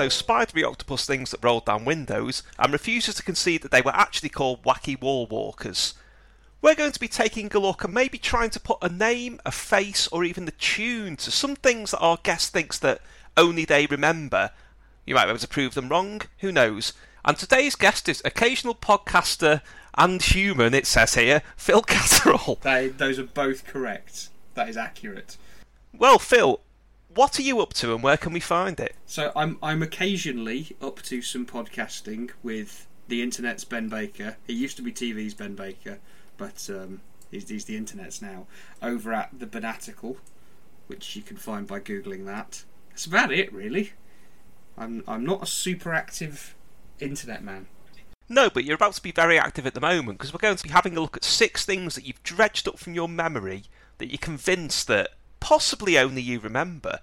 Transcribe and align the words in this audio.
show 0.00 0.04
that 0.04 0.10
sees 0.12 0.18
those 0.18 0.18
spidery 0.18 0.64
octopus 0.64 1.06
things 1.06 1.30
that 1.30 1.44
rolled 1.44 1.66
down 1.66 1.84
windows 1.84 2.42
and 2.58 2.72
refuses 2.72 3.16
to 3.16 3.22
concede 3.22 3.62
that 3.62 3.70
they 3.70 3.82
were 3.82 3.94
actually 3.94 4.28
called 4.28 4.62
wacky 4.62 5.00
wall 5.00 5.26
walkers. 5.26 5.94
We're 6.62 6.74
going 6.74 6.92
to 6.92 7.00
be 7.00 7.08
taking 7.08 7.50
a 7.54 7.58
look 7.58 7.84
and 7.84 7.94
maybe 7.94 8.18
trying 8.18 8.50
to 8.50 8.60
put 8.60 8.78
a 8.82 8.88
name, 8.88 9.40
a 9.46 9.50
face, 9.50 10.08
or 10.08 10.24
even 10.24 10.44
the 10.44 10.52
tune 10.52 11.16
to 11.16 11.30
some 11.30 11.56
things 11.56 11.90
that 11.90 12.00
our 12.00 12.18
guest 12.22 12.52
thinks 12.52 12.78
that 12.80 13.00
only 13.36 13.64
they 13.64 13.86
remember. 13.86 14.50
You 15.06 15.14
might 15.14 15.24
be 15.24 15.30
able 15.30 15.38
to 15.38 15.48
prove 15.48 15.74
them 15.74 15.88
wrong, 15.88 16.22
who 16.38 16.52
knows? 16.52 16.92
And 17.24 17.36
today's 17.36 17.76
guest 17.76 18.08
is 18.08 18.22
occasional 18.24 18.74
podcaster 18.74 19.62
and 19.96 20.22
human, 20.22 20.74
it 20.74 20.86
says 20.86 21.14
here, 21.14 21.42
Phil 21.56 21.82
Catterall. 21.82 22.58
Those 22.62 23.18
are 23.18 23.24
both 23.24 23.66
correct. 23.66 24.28
That 24.54 24.68
is 24.68 24.76
accurate. 24.76 25.36
Well, 25.96 26.18
Phil, 26.18 26.60
what 27.20 27.38
are 27.38 27.42
you 27.42 27.60
up 27.60 27.74
to 27.74 27.92
and 27.92 28.02
where 28.02 28.16
can 28.16 28.32
we 28.32 28.40
find 28.40 28.80
it? 28.80 28.96
So 29.04 29.30
I'm 29.36 29.58
I'm 29.62 29.82
occasionally 29.82 30.74
up 30.80 31.02
to 31.02 31.20
some 31.20 31.44
podcasting 31.44 32.30
with 32.42 32.86
the 33.08 33.20
internet's 33.20 33.62
Ben 33.62 33.90
Baker. 33.90 34.38
He 34.46 34.54
used 34.54 34.78
to 34.78 34.82
be 34.82 34.90
TV's 34.90 35.34
Ben 35.34 35.54
Baker, 35.54 35.98
but 36.38 36.70
um, 36.70 37.02
he's, 37.30 37.50
he's 37.50 37.66
the 37.66 37.76
internet's 37.76 38.22
now. 38.22 38.46
Over 38.80 39.12
at 39.12 39.38
the 39.38 39.44
Banatical, 39.44 40.16
which 40.86 41.14
you 41.14 41.20
can 41.20 41.36
find 41.36 41.66
by 41.66 41.80
googling 41.80 42.24
that. 42.24 42.64
That's 42.88 43.04
about 43.04 43.30
it, 43.30 43.52
really. 43.52 43.92
I'm 44.78 45.04
I'm 45.06 45.22
not 45.22 45.42
a 45.42 45.46
super 45.46 45.92
active 45.92 46.54
internet 47.00 47.44
man. 47.44 47.66
No, 48.30 48.48
but 48.48 48.64
you're 48.64 48.76
about 48.76 48.94
to 48.94 49.02
be 49.02 49.12
very 49.12 49.38
active 49.38 49.66
at 49.66 49.74
the 49.74 49.80
moment 49.80 50.16
because 50.16 50.32
we're 50.32 50.38
going 50.38 50.56
to 50.56 50.64
be 50.64 50.70
having 50.70 50.96
a 50.96 51.00
look 51.02 51.18
at 51.18 51.24
six 51.24 51.66
things 51.66 51.96
that 51.96 52.06
you've 52.06 52.22
dredged 52.22 52.66
up 52.66 52.78
from 52.78 52.94
your 52.94 53.10
memory 53.10 53.64
that 53.98 54.08
you're 54.08 54.16
convinced 54.16 54.86
that 54.86 55.10
possibly 55.38 55.98
only 55.98 56.22
you 56.22 56.40
remember. 56.40 57.00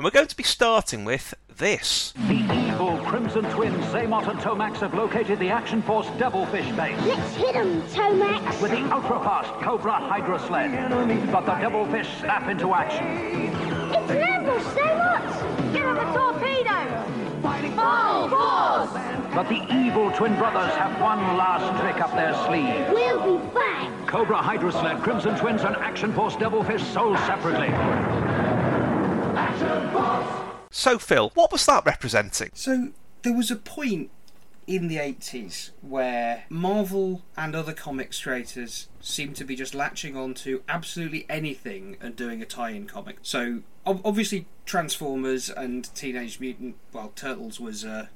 And 0.00 0.04
we're 0.06 0.12
going 0.12 0.28
to 0.28 0.36
be 0.36 0.44
starting 0.44 1.04
with 1.04 1.34
this. 1.58 2.14
The 2.26 2.32
evil 2.32 2.96
Crimson 3.04 3.44
Twins, 3.50 3.84
Xamot 3.92 4.28
and 4.30 4.40
Tomax, 4.40 4.78
have 4.78 4.94
located 4.94 5.38
the 5.38 5.50
Action 5.50 5.82
Force 5.82 6.06
Devilfish 6.16 6.74
base 6.74 6.98
Let's 7.04 7.34
hit 7.36 7.54
'em, 7.54 7.82
Tomax. 7.82 8.62
with 8.62 8.70
the 8.70 8.80
ultra-fast 8.90 9.50
Cobra 9.62 9.92
Hydra 9.92 10.38
sled. 10.38 10.70
But 11.30 11.44
the 11.44 11.52
Devilfish 11.56 12.08
snap 12.18 12.48
into 12.48 12.72
action. 12.72 13.04
It's 13.92 14.10
an 14.10 14.22
ambush, 14.22 14.62
say 14.72 14.96
what? 14.96 15.74
Give 15.74 15.84
'em 15.84 15.98
a 15.98 16.14
torpedo. 16.16 16.80
Full 17.76 18.28
force. 18.30 19.34
But 19.34 19.50
the 19.50 19.66
evil 19.70 20.10
twin 20.12 20.34
brothers 20.36 20.72
have 20.76 20.98
one 20.98 21.36
last 21.36 21.78
trick 21.78 22.00
up 22.00 22.14
their 22.14 22.32
sleeve. 22.46 22.88
We'll 22.90 23.38
be 23.38 23.46
back. 23.48 24.06
Cobra 24.06 24.38
Hydra 24.38 24.72
sled, 24.72 25.02
Crimson 25.02 25.36
Twins, 25.36 25.62
and 25.64 25.76
Action 25.76 26.14
Force 26.14 26.36
Devilfish 26.36 26.82
sold 26.84 27.18
separately. 27.18 27.68
So, 30.70 30.98
Phil, 30.98 31.30
what 31.34 31.52
was 31.52 31.66
that 31.66 31.84
representing? 31.84 32.50
So 32.54 32.90
there 33.22 33.34
was 33.34 33.50
a 33.50 33.56
point 33.56 34.10
in 34.66 34.86
the 34.88 34.98
80s 34.98 35.70
where 35.80 36.44
Marvel 36.48 37.22
and 37.36 37.56
other 37.56 37.72
comics 37.72 38.22
creators 38.22 38.88
seemed 39.00 39.34
to 39.36 39.44
be 39.44 39.56
just 39.56 39.74
latching 39.74 40.16
on 40.16 40.32
to 40.34 40.62
absolutely 40.68 41.26
anything 41.28 41.96
and 42.00 42.14
doing 42.14 42.40
a 42.40 42.46
tie-in 42.46 42.86
comic. 42.86 43.18
So 43.22 43.62
obviously 43.84 44.46
Transformers 44.66 45.50
and 45.50 45.92
Teenage 45.94 46.38
Mutant 46.38 46.76
well 46.92 47.12
Turtles 47.16 47.58
was 47.58 47.82
a 47.82 48.10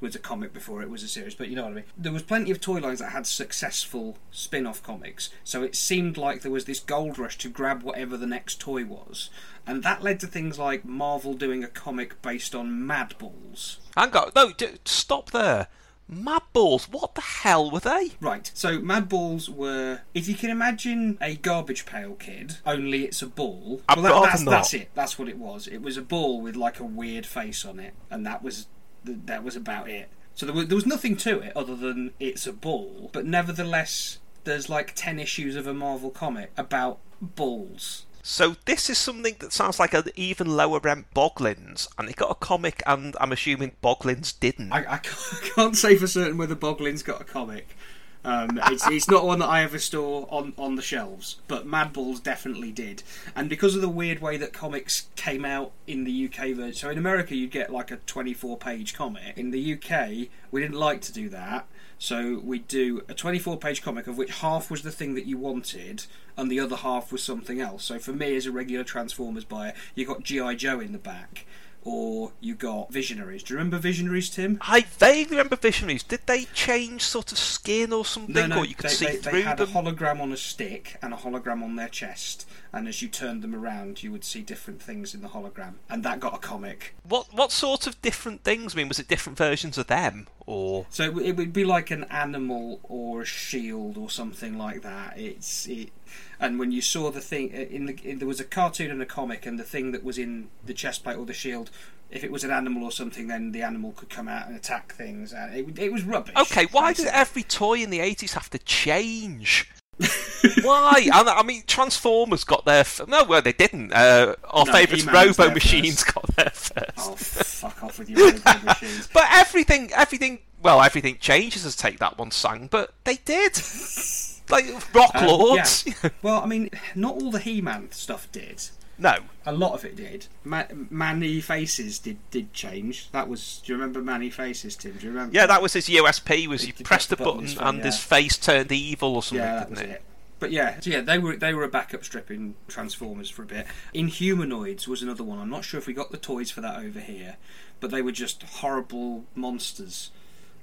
was 0.00 0.14
a 0.14 0.18
comic 0.18 0.52
before 0.52 0.82
it 0.82 0.90
was 0.90 1.02
a 1.02 1.08
series, 1.08 1.34
but 1.34 1.48
you 1.48 1.56
know 1.56 1.64
what 1.64 1.72
I 1.72 1.76
mean. 1.76 1.84
There 1.96 2.12
was 2.12 2.22
plenty 2.22 2.50
of 2.50 2.60
toy 2.60 2.80
lines 2.80 3.00
that 3.00 3.12
had 3.12 3.26
successful 3.26 4.18
spin-off 4.30 4.82
comics, 4.82 5.30
so 5.44 5.62
it 5.62 5.76
seemed 5.76 6.16
like 6.16 6.42
there 6.42 6.50
was 6.50 6.64
this 6.64 6.80
gold 6.80 7.18
rush 7.18 7.38
to 7.38 7.48
grab 7.48 7.82
whatever 7.82 8.16
the 8.16 8.26
next 8.26 8.60
toy 8.60 8.84
was, 8.84 9.30
and 9.66 9.82
that 9.82 10.02
led 10.02 10.20
to 10.20 10.26
things 10.26 10.58
like 10.58 10.84
Marvel 10.84 11.34
doing 11.34 11.62
a 11.62 11.68
comic 11.68 12.20
based 12.22 12.54
on 12.54 12.86
Mad 12.86 13.14
Balls. 13.18 13.78
Hang 13.96 14.14
on, 14.16 14.30
no, 14.34 14.52
d- 14.52 14.78
stop 14.84 15.30
there. 15.30 15.68
Mad 16.12 16.42
Balls, 16.52 16.88
what 16.88 17.14
the 17.14 17.20
hell 17.20 17.70
were 17.70 17.78
they? 17.78 18.12
Right, 18.20 18.50
so 18.52 18.80
Mad 18.80 19.08
Balls 19.08 19.48
were, 19.48 20.00
if 20.12 20.26
you 20.28 20.34
can 20.34 20.50
imagine 20.50 21.16
a 21.20 21.36
garbage 21.36 21.86
pail 21.86 22.14
kid, 22.14 22.56
only 22.66 23.04
it's 23.04 23.22
a 23.22 23.28
ball. 23.28 23.80
I'd 23.88 24.00
well, 24.00 24.22
that, 24.22 24.32
that's, 24.32 24.44
that's 24.44 24.74
it. 24.74 24.90
That's 24.94 25.20
what 25.20 25.28
it 25.28 25.38
was. 25.38 25.68
It 25.68 25.82
was 25.82 25.96
a 25.96 26.02
ball 26.02 26.40
with 26.40 26.56
like 26.56 26.80
a 26.80 26.84
weird 26.84 27.26
face 27.26 27.64
on 27.64 27.78
it, 27.78 27.94
and 28.10 28.26
that 28.26 28.42
was 28.42 28.66
th- 29.04 29.18
that 29.26 29.44
was 29.44 29.56
about 29.56 29.88
it. 29.88 30.08
So 30.34 30.46
there 30.46 30.54
was, 30.54 30.68
there 30.68 30.76
was 30.76 30.86
nothing 30.86 31.16
to 31.18 31.40
it 31.40 31.52
other 31.56 31.76
than 31.76 32.12
it's 32.18 32.46
a 32.46 32.52
ball, 32.52 33.10
but 33.12 33.26
nevertheless, 33.26 34.18
there's 34.44 34.68
like 34.68 34.94
ten 34.94 35.18
issues 35.18 35.56
of 35.56 35.66
a 35.66 35.74
Marvel 35.74 36.10
comic 36.10 36.50
about 36.56 36.98
balls. 37.20 38.06
So 38.22 38.56
this 38.66 38.90
is 38.90 38.98
something 38.98 39.36
that 39.40 39.52
sounds 39.52 39.78
like 39.78 39.94
an 39.94 40.04
even 40.14 40.48
lower 40.48 40.78
rent 40.78 41.06
Boglins, 41.14 41.88
and 41.98 42.08
it 42.08 42.16
got 42.16 42.30
a 42.30 42.34
comic, 42.34 42.82
and 42.86 43.16
I'm 43.20 43.32
assuming 43.32 43.72
Boglins 43.82 44.38
didn't. 44.38 44.72
I, 44.72 44.78
I 44.80 44.98
can't, 44.98 45.16
I 45.32 45.48
can't 45.54 45.76
say 45.76 45.96
for 45.96 46.06
certain 46.06 46.36
whether 46.36 46.54
Boglin's 46.54 47.02
got 47.02 47.20
a 47.20 47.24
comic. 47.24 47.76
Um, 48.22 48.60
it's, 48.66 48.86
it's 48.88 49.08
not 49.08 49.24
one 49.24 49.38
that 49.38 49.48
I 49.48 49.62
ever 49.62 49.78
store 49.78 50.26
on, 50.30 50.52
on 50.58 50.74
the 50.74 50.82
shelves, 50.82 51.36
but 51.48 51.66
Mad 51.66 51.92
Balls 51.92 52.20
definitely 52.20 52.70
did. 52.70 53.02
And 53.34 53.48
because 53.48 53.74
of 53.74 53.80
the 53.80 53.88
weird 53.88 54.20
way 54.20 54.36
that 54.36 54.52
comics 54.52 55.08
came 55.16 55.44
out 55.44 55.72
in 55.86 56.04
the 56.04 56.26
UK 56.26 56.54
version, 56.54 56.74
so 56.74 56.90
in 56.90 56.98
America 56.98 57.34
you'd 57.34 57.50
get 57.50 57.72
like 57.72 57.90
a 57.90 57.96
24 57.96 58.58
page 58.58 58.94
comic. 58.94 59.38
In 59.38 59.50
the 59.50 59.74
UK, 59.74 60.28
we 60.50 60.60
didn't 60.60 60.78
like 60.78 61.00
to 61.02 61.12
do 61.12 61.30
that, 61.30 61.66
so 61.98 62.40
we'd 62.44 62.68
do 62.68 63.02
a 63.08 63.14
24 63.14 63.56
page 63.56 63.80
comic 63.82 64.06
of 64.06 64.18
which 64.18 64.40
half 64.40 64.70
was 64.70 64.82
the 64.82 64.92
thing 64.92 65.14
that 65.14 65.26
you 65.26 65.38
wanted 65.38 66.04
and 66.36 66.50
the 66.50 66.60
other 66.60 66.76
half 66.76 67.12
was 67.12 67.22
something 67.22 67.60
else. 67.60 67.84
So 67.84 67.98
for 67.98 68.12
me, 68.12 68.36
as 68.36 68.46
a 68.46 68.52
regular 68.52 68.84
Transformers 68.84 69.44
buyer, 69.44 69.74
you 69.94 70.06
got 70.06 70.22
G.I. 70.24 70.54
Joe 70.56 70.80
in 70.80 70.92
the 70.92 70.98
back. 70.98 71.46
Or 71.82 72.32
you 72.40 72.54
got 72.54 72.92
Visionaries. 72.92 73.42
Do 73.42 73.54
you 73.54 73.58
remember 73.58 73.78
Visionaries, 73.78 74.28
Tim? 74.28 74.58
I 74.60 74.82
vaguely 74.82 75.36
remember 75.38 75.56
Visionaries. 75.56 76.02
Did 76.02 76.20
they 76.26 76.44
change 76.46 77.02
sort 77.02 77.32
of 77.32 77.38
skin 77.38 77.90
or 77.92 78.04
something, 78.04 78.34
No, 78.34 78.46
no, 78.46 78.58
or 78.58 78.64
you 78.66 78.74
could 78.74 78.90
they, 78.90 78.94
see 78.94 79.06
they, 79.06 79.16
through 79.16 79.32
they 79.32 79.42
had 79.42 79.56
them? 79.58 79.70
a 79.70 79.72
hologram 79.72 80.20
on 80.20 80.30
a 80.30 80.36
stick 80.36 80.98
and 81.00 81.14
a 81.14 81.16
hologram 81.16 81.62
on 81.62 81.76
their 81.76 81.88
chest, 81.88 82.46
and 82.72 82.86
as 82.88 83.02
you 83.02 83.08
turned 83.08 83.42
them 83.42 83.54
around, 83.54 84.02
you 84.02 84.12
would 84.12 84.24
see 84.24 84.42
different 84.42 84.80
things 84.82 85.14
in 85.14 85.22
the 85.22 85.28
hologram, 85.28 85.74
and 85.88 86.02
that 86.04 86.20
got 86.20 86.34
a 86.34 86.38
comic. 86.38 86.94
What 87.02 87.32
what 87.32 87.50
sort 87.52 87.86
of 87.86 88.00
different 88.02 88.44
things? 88.44 88.74
I 88.74 88.78
mean, 88.78 88.88
was 88.88 88.98
it 88.98 89.08
different 89.08 89.36
versions 89.38 89.76
of 89.78 89.86
them, 89.88 90.26
or 90.46 90.86
So 90.90 91.04
it, 91.04 91.14
would- 91.14 91.24
it 91.26 91.36
would 91.36 91.52
be 91.52 91.64
like 91.64 91.90
an 91.90 92.04
animal 92.04 92.80
or 92.82 93.22
a 93.22 93.24
shield 93.26 93.96
or 93.96 94.10
something 94.10 94.56
like 94.58 94.82
that. 94.82 95.18
It's 95.18 95.66
it, 95.66 95.90
and 96.38 96.58
when 96.58 96.72
you 96.72 96.80
saw 96.80 97.10
the 97.10 97.20
thing 97.20 97.50
uh, 97.54 97.58
in 97.60 97.86
the 97.86 97.98
in, 98.04 98.18
there 98.18 98.28
was 98.28 98.40
a 98.40 98.44
cartoon 98.44 98.90
and 98.90 99.02
a 99.02 99.06
comic, 99.06 99.46
and 99.46 99.58
the 99.58 99.64
thing 99.64 99.92
that 99.92 100.04
was 100.04 100.18
in 100.18 100.48
the 100.64 100.74
chest 100.74 101.02
plate 101.04 101.16
or 101.16 101.26
the 101.26 101.34
shield. 101.34 101.70
If 102.12 102.24
it 102.24 102.32
was 102.32 102.42
an 102.42 102.50
animal 102.50 102.82
or 102.82 102.90
something, 102.90 103.28
then 103.28 103.52
the 103.52 103.62
animal 103.62 103.92
could 103.92 104.10
come 104.10 104.26
out 104.26 104.48
and 104.48 104.56
attack 104.56 104.92
things. 104.94 105.32
And 105.32 105.54
it, 105.54 105.78
it 105.78 105.92
was 105.92 106.02
rubbish. 106.02 106.34
okay? 106.36 106.66
Why 106.72 106.92
did 106.92 107.06
every 107.06 107.44
toy 107.44 107.74
in 107.74 107.90
the 107.90 108.00
eighties 108.00 108.32
have 108.32 108.50
to 108.50 108.58
change? 108.58 109.70
Why? 110.62 111.08
I 111.12 111.42
mean, 111.42 111.62
Transformers 111.66 112.44
got 112.44 112.64
their 112.64 112.80
f- 112.80 113.00
no, 113.06 113.24
well 113.24 113.42
they 113.42 113.52
didn't. 113.52 113.92
Uh, 113.92 114.34
our 114.44 114.64
No, 114.66 114.72
favourite 114.72 115.06
Robo 115.06 115.52
Machines 115.52 116.02
first. 116.02 116.14
got 116.14 116.36
there 116.36 116.50
first. 116.50 116.92
Oh, 116.98 117.14
fuck 117.16 117.82
off 117.84 117.98
with 117.98 118.08
your 118.08 118.30
robot 118.32 118.64
machines. 118.64 119.08
But 119.12 119.24
everything, 119.30 119.90
everything, 119.94 120.38
well, 120.62 120.80
everything 120.82 121.18
changes 121.20 121.66
as 121.66 121.76
Take 121.76 121.98
That 121.98 122.18
One 122.18 122.30
sang, 122.30 122.68
but 122.70 122.92
they 123.04 123.16
did. 123.24 123.60
like 124.50 124.64
Rock 124.94 125.14
Um, 125.14 125.26
Lords. 125.28 125.84
yeah. 125.86 126.10
Well, 126.22 126.40
I 126.42 126.46
mean, 126.46 126.70
not 126.94 127.14
all 127.22 127.30
the 127.30 127.38
He-Man 127.38 127.92
stuff 127.92 128.30
did. 128.32 128.62
No. 129.00 129.16
A 129.46 129.52
lot 129.52 129.72
of 129.74 129.84
it 129.84 129.96
did. 129.96 130.26
Ma- 130.44 130.64
Man-E-Faces 130.90 131.98
did 131.98 132.18
did 132.30 132.52
change. 132.52 133.10
That 133.12 133.28
was. 133.28 133.62
Do 133.64 133.72
you 133.72 133.78
remember 133.78 134.02
Man-E-Faces, 134.02 134.76
Tim? 134.76 134.92
Do 134.92 135.06
you 135.06 135.12
remember? 135.12 135.34
Yeah, 135.34 135.46
that 135.46 135.62
was 135.62 135.72
his 135.72 135.88
USP. 135.88 136.46
Was 136.46 136.62
He 136.62 136.72
pressed 136.72 137.08
the 137.10 137.16
button, 137.16 137.40
button 137.46 137.58
and 137.58 137.78
phone, 137.78 137.80
his 137.80 137.98
face 137.98 138.36
turned 138.36 138.70
evil 138.70 139.16
or 139.16 139.22
something, 139.22 139.44
Yeah, 139.44 139.54
that 139.54 139.68
didn't 139.68 139.70
was 139.70 139.80
it? 139.80 139.90
it. 139.90 140.02
But 140.38 140.52
yeah, 140.52 140.80
so 140.80 140.90
yeah, 140.90 141.00
they 141.00 141.18
were 141.18 141.36
they 141.36 141.52
were 141.54 141.64
a 141.64 141.68
backup 141.68 142.04
strip 142.04 142.30
in 142.30 142.54
Transformers 142.68 143.28
for 143.30 143.42
a 143.42 143.46
bit. 143.46 143.66
Inhumanoids 143.94 144.86
was 144.88 145.02
another 145.02 145.24
one. 145.24 145.38
I'm 145.38 145.50
not 145.50 145.64
sure 145.64 145.78
if 145.78 145.86
we 145.86 145.92
got 145.92 146.10
the 146.12 146.16
toys 146.18 146.50
for 146.50 146.60
that 146.62 146.78
over 146.78 147.00
here, 147.00 147.36
but 147.78 147.90
they 147.90 148.02
were 148.02 148.12
just 148.12 148.42
horrible 148.42 149.24
monsters. 149.34 150.10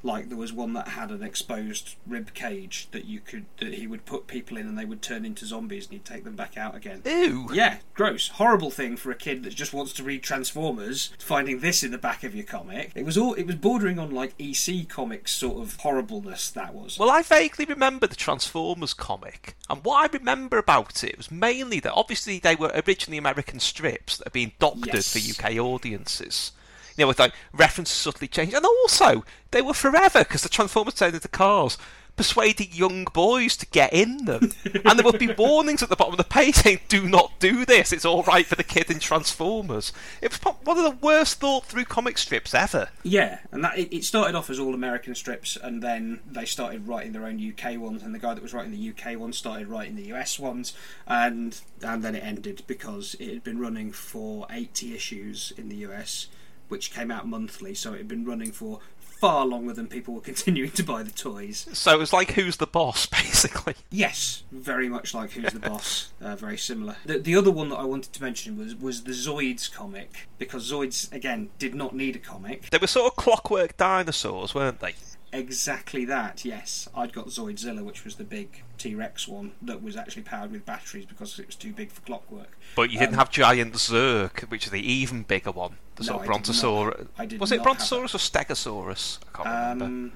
Like 0.04 0.30
there 0.30 0.38
was 0.38 0.54
one 0.54 0.74
that 0.74 0.90
had 0.90 1.12
an 1.12 1.24
exposed 1.24 1.96
rib 2.06 2.34
cage 2.34 2.88
that 2.92 3.06
you 3.06 3.20
could 3.20 3.46
that 3.60 3.74
he 3.74 3.88
would 3.88 4.06
put 4.06 4.28
people 4.28 4.56
in 4.58 4.68
and 4.68 4.78
they 4.78 4.86
would 4.86 5.02
turn 5.02 5.26
into 5.26 5.46
zombies 5.46 5.86
and 5.86 5.94
he'd 5.94 6.06
take 6.06 6.24
them 6.24 6.36
back 6.36 6.56
out 6.58 6.76
again. 6.76 7.02
Ew. 7.06 7.50
Yeah, 7.52 7.78
gross, 7.94 8.30
horrible 8.30 8.72
thing 8.72 8.96
for 8.96 9.12
a 9.12 9.16
kid 9.16 9.44
that 9.44 9.56
just 9.56 9.74
wants 9.74 9.94
to 9.94 10.04
read 10.04 10.24
Transformers. 10.24 11.12
Finding 11.20 11.60
this 11.60 11.84
in 11.84 11.92
the 11.92 11.98
back 11.98 12.24
of 12.24 12.36
your 12.36 12.46
comic, 12.46 12.92
it 12.96 13.06
was 13.06 13.18
all 13.18 13.34
it 13.34 13.46
was 13.46 13.56
bordering 13.56 14.00
on 14.00 14.12
like 14.12 14.34
EC 14.40 14.88
comics 14.88 15.32
sort 15.36 15.62
of 15.62 15.76
horribleness. 15.78 16.50
That 16.52 16.74
was. 16.74 16.98
Well, 17.00 17.10
I 17.10 17.22
vaguely 17.22 17.66
remember 17.66 18.08
the 18.08 18.16
Transformers 18.16 18.94
comic, 18.94 19.56
and 19.70 19.84
what 19.84 20.10
I 20.12 20.16
remember 20.18 20.58
about 20.58 21.04
it 21.04 21.18
was 21.18 21.32
mainly 21.32 21.80
that 21.82 21.94
obviously 21.94 22.40
they 22.40 22.56
were 22.56 22.72
originally 22.88 23.18
American 23.18 23.60
strips 23.60 24.18
that 24.18 24.28
had 24.28 24.34
been 24.34 24.52
doctored 24.60 24.94
Yes. 24.94 25.12
for 25.12 25.46
UK 25.46 25.58
audiences. 25.58 26.52
You 26.98 27.04
know, 27.04 27.08
with 27.08 27.20
like 27.20 27.34
references 27.54 27.96
subtly 27.96 28.28
changed, 28.28 28.56
and 28.56 28.66
also 28.66 29.24
they 29.52 29.62
were 29.62 29.74
forever 29.74 30.20
because 30.20 30.44
the 30.44 30.50
Transformers 30.50 30.96
turned 30.96 31.16
into 31.16 31.28
cars. 31.28 31.78
persuading 32.18 32.70
young 32.74 33.06
boys 33.14 33.56
to 33.56 33.66
get 33.68 33.94
in 33.94 34.26
them. 34.26 34.52
and 34.84 35.00
there 35.00 35.06
would 35.06 35.20
be 35.20 35.32
warnings 35.38 35.82
at 35.82 35.90
the 35.90 35.96
bottom 35.96 36.14
of 36.14 36.18
the 36.18 36.24
page 36.24 36.56
saying, 36.56 36.80
do 36.90 37.08
not 37.08 37.40
do 37.40 37.64
this, 37.64 37.94
it's 37.94 38.06
alright 38.06 38.46
for 38.46 38.56
the 38.56 38.64
kid 38.64 38.90
in 38.90 39.00
Transformers. 39.00 39.94
It 40.22 40.32
was 40.32 40.56
one 40.64 40.78
of 40.78 40.84
the 40.84 41.06
worst 41.06 41.40
thought 41.40 41.66
through 41.66 41.86
comic 41.86 42.18
strips 42.18 42.54
ever. 42.54 42.90
Yeah, 43.04 43.40
and 43.52 43.64
that 43.64 43.78
it, 43.78 43.96
it 43.96 44.04
started 44.04 44.36
off 44.36 44.50
as 44.50 44.60
all 44.60 44.74
American 44.74 45.16
strips, 45.16 45.58
and 45.62 45.82
then 45.82 46.20
they 46.30 46.46
started 46.46 46.88
writing 46.88 47.14
their 47.14 47.26
own 47.26 47.40
UK 47.40 47.80
ones, 47.80 48.02
and 48.04 48.14
the 48.14 48.20
guy 48.20 48.34
that 48.34 48.44
was 48.44 48.54
writing 48.54 48.72
the 48.72 48.90
UK 48.90 49.18
ones 49.18 49.38
started 49.38 49.68
writing 49.68 49.96
the 49.96 50.12
US 50.14 50.40
ones, 50.40 50.74
and 51.06 51.62
and 51.84 52.04
then 52.04 52.16
it 52.16 52.24
ended 52.24 52.64
because 52.66 53.16
it 53.20 53.30
had 53.30 53.44
been 53.44 53.60
running 53.60 53.92
for 53.92 54.48
80 54.50 54.96
issues 54.96 55.54
in 55.56 55.70
the 55.70 55.76
US, 55.88 56.28
which 56.68 56.92
came 56.92 57.12
out 57.12 57.28
monthly, 57.28 57.74
so 57.74 57.94
it 57.94 57.98
had 57.98 58.08
been 58.08 58.26
running 58.26 58.52
for 58.52 58.80
far 59.00 59.46
longer 59.46 59.74
than 59.74 59.88
people 59.88 60.14
were 60.14 60.22
continuing 60.34 60.72
to 60.72 60.84
buy 60.84 61.04
the 61.04 61.12
toys. 61.12 61.68
So 61.74 61.94
it 61.94 62.00
was 62.00 62.14
like 62.14 62.32
Who's 62.32 62.58
the 62.58 62.68
Boss, 62.68 63.06
basically. 63.06 63.76
Yes, 63.90 64.44
very 64.52 64.90
much 64.90 65.14
like 65.14 65.32
Who's 65.32 65.54
the 65.54 65.60
Boss. 65.60 66.12
Uh, 66.22 66.36
very 66.36 66.58
similar. 66.58 66.98
The, 67.06 67.20
the 67.20 67.36
other 67.36 67.52
one 67.52 67.70
that 67.70 67.78
I 67.78 67.84
wanted 67.84 68.14
to 68.14 68.22
mention 68.22 68.58
was 68.58 68.76
was 68.76 69.04
the 69.04 69.12
Zoids 69.12 69.72
comic 69.72 70.28
because 70.38 70.72
Zoids 70.72 71.12
again 71.12 71.50
did 71.60 71.76
not 71.76 71.96
need 71.96 72.16
a 72.16 72.20
comic. 72.20 72.70
They 72.70 72.78
were 72.78 72.88
sort 72.88 73.12
of 73.12 73.16
clockwork 73.16 73.78
dinosaurs, 73.78 74.54
weren't 74.54 74.80
they? 74.80 74.96
Exactly 75.34 76.06
that. 76.06 76.46
Yes, 76.46 76.88
I'd 76.96 77.12
got 77.14 77.28
Zoidzilla, 77.28 77.84
which 77.84 78.06
was 78.06 78.16
the 78.16 78.24
big 78.24 78.64
T 78.78 78.96
Rex 78.96 79.28
one 79.28 79.52
that 79.62 79.84
was 79.84 79.98
actually 79.98 80.22
powered 80.24 80.52
with 80.52 80.66
batteries 80.66 81.06
because 81.06 81.38
it 81.38 81.46
was 81.48 81.56
too 81.56 81.74
big 81.74 81.92
for 81.92 82.02
clockwork. 82.02 82.58
But 82.76 82.92
you 82.92 83.00
didn't 83.00 83.16
Um, 83.16 83.20
have 83.20 83.30
Giant 83.32 83.74
Zerk, 83.74 84.50
which 84.50 84.66
is 84.66 84.72
the 84.72 84.82
even 84.82 85.24
bigger 85.24 85.52
one. 85.52 85.78
The 85.96 86.04
No, 86.04 86.08
sort 86.08 86.22
of 86.22 86.28
Brontosaurus. 86.28 87.08
I 87.18 87.26
did 87.26 87.40
Was 87.40 87.52
it 87.52 87.62
Brontosaurus 87.62 88.16
or 88.16 88.20
Stegosaurus? 88.20 89.20
I 89.34 89.38
can't 89.44 89.48
remember. 89.50 89.86
Um, 89.86 90.12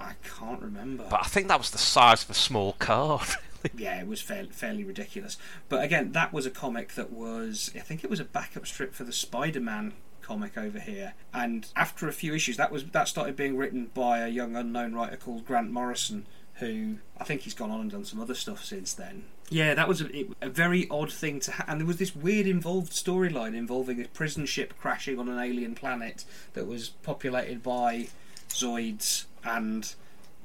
I 0.00 0.12
can't 0.38 0.60
remember. 0.60 1.04
But 1.08 1.20
I 1.20 1.28
think 1.28 1.48
that 1.48 1.58
was 1.58 1.70
the 1.70 1.78
size 1.78 2.24
of 2.24 2.30
a 2.30 2.34
small 2.34 2.74
car. 2.74 3.20
really. 3.64 3.82
yeah, 3.84 4.00
it 4.00 4.06
was 4.06 4.20
fairly, 4.20 4.50
fairly 4.50 4.84
ridiculous. 4.84 5.38
But 5.70 5.82
again, 5.82 6.12
that 6.12 6.32
was 6.34 6.44
a 6.44 6.50
comic 6.50 6.94
that 6.94 7.10
was, 7.10 7.70
I 7.74 7.78
think 7.78 8.04
it 8.04 8.10
was 8.10 8.20
a 8.20 8.24
backup 8.24 8.66
strip 8.66 8.92
for 8.92 9.04
the 9.04 9.12
Spider-Man 9.12 9.94
comic 10.24 10.56
over 10.58 10.80
here. 10.80 11.14
And 11.32 11.66
after 11.76 12.08
a 12.08 12.12
few 12.12 12.34
issues, 12.34 12.56
that 12.56 12.72
was 12.72 12.84
that 12.84 13.08
started 13.08 13.36
being 13.36 13.56
written 13.56 13.90
by 13.94 14.18
a 14.18 14.28
young 14.28 14.56
unknown 14.56 14.94
writer 14.94 15.16
called 15.16 15.44
Grant 15.44 15.70
Morrison, 15.70 16.26
who 16.54 16.96
I 17.18 17.24
think 17.24 17.42
he's 17.42 17.54
gone 17.54 17.70
on 17.70 17.80
and 17.80 17.90
done 17.90 18.04
some 18.04 18.20
other 18.20 18.34
stuff 18.34 18.64
since 18.64 18.94
then. 18.94 19.24
Yeah, 19.50 19.74
that 19.74 19.86
was 19.86 20.00
a, 20.00 20.26
a 20.40 20.48
very 20.48 20.88
odd 20.90 21.12
thing 21.12 21.38
to 21.40 21.52
ha- 21.52 21.64
and 21.68 21.78
there 21.78 21.86
was 21.86 21.98
this 21.98 22.16
weird 22.16 22.46
involved 22.46 22.92
storyline 22.92 23.54
involving 23.54 24.00
a 24.00 24.08
prison 24.08 24.46
ship 24.46 24.74
crashing 24.78 25.18
on 25.18 25.28
an 25.28 25.38
alien 25.38 25.74
planet 25.74 26.24
that 26.54 26.66
was 26.66 26.88
populated 26.88 27.62
by 27.62 28.08
Zoids 28.48 29.26
and 29.44 29.94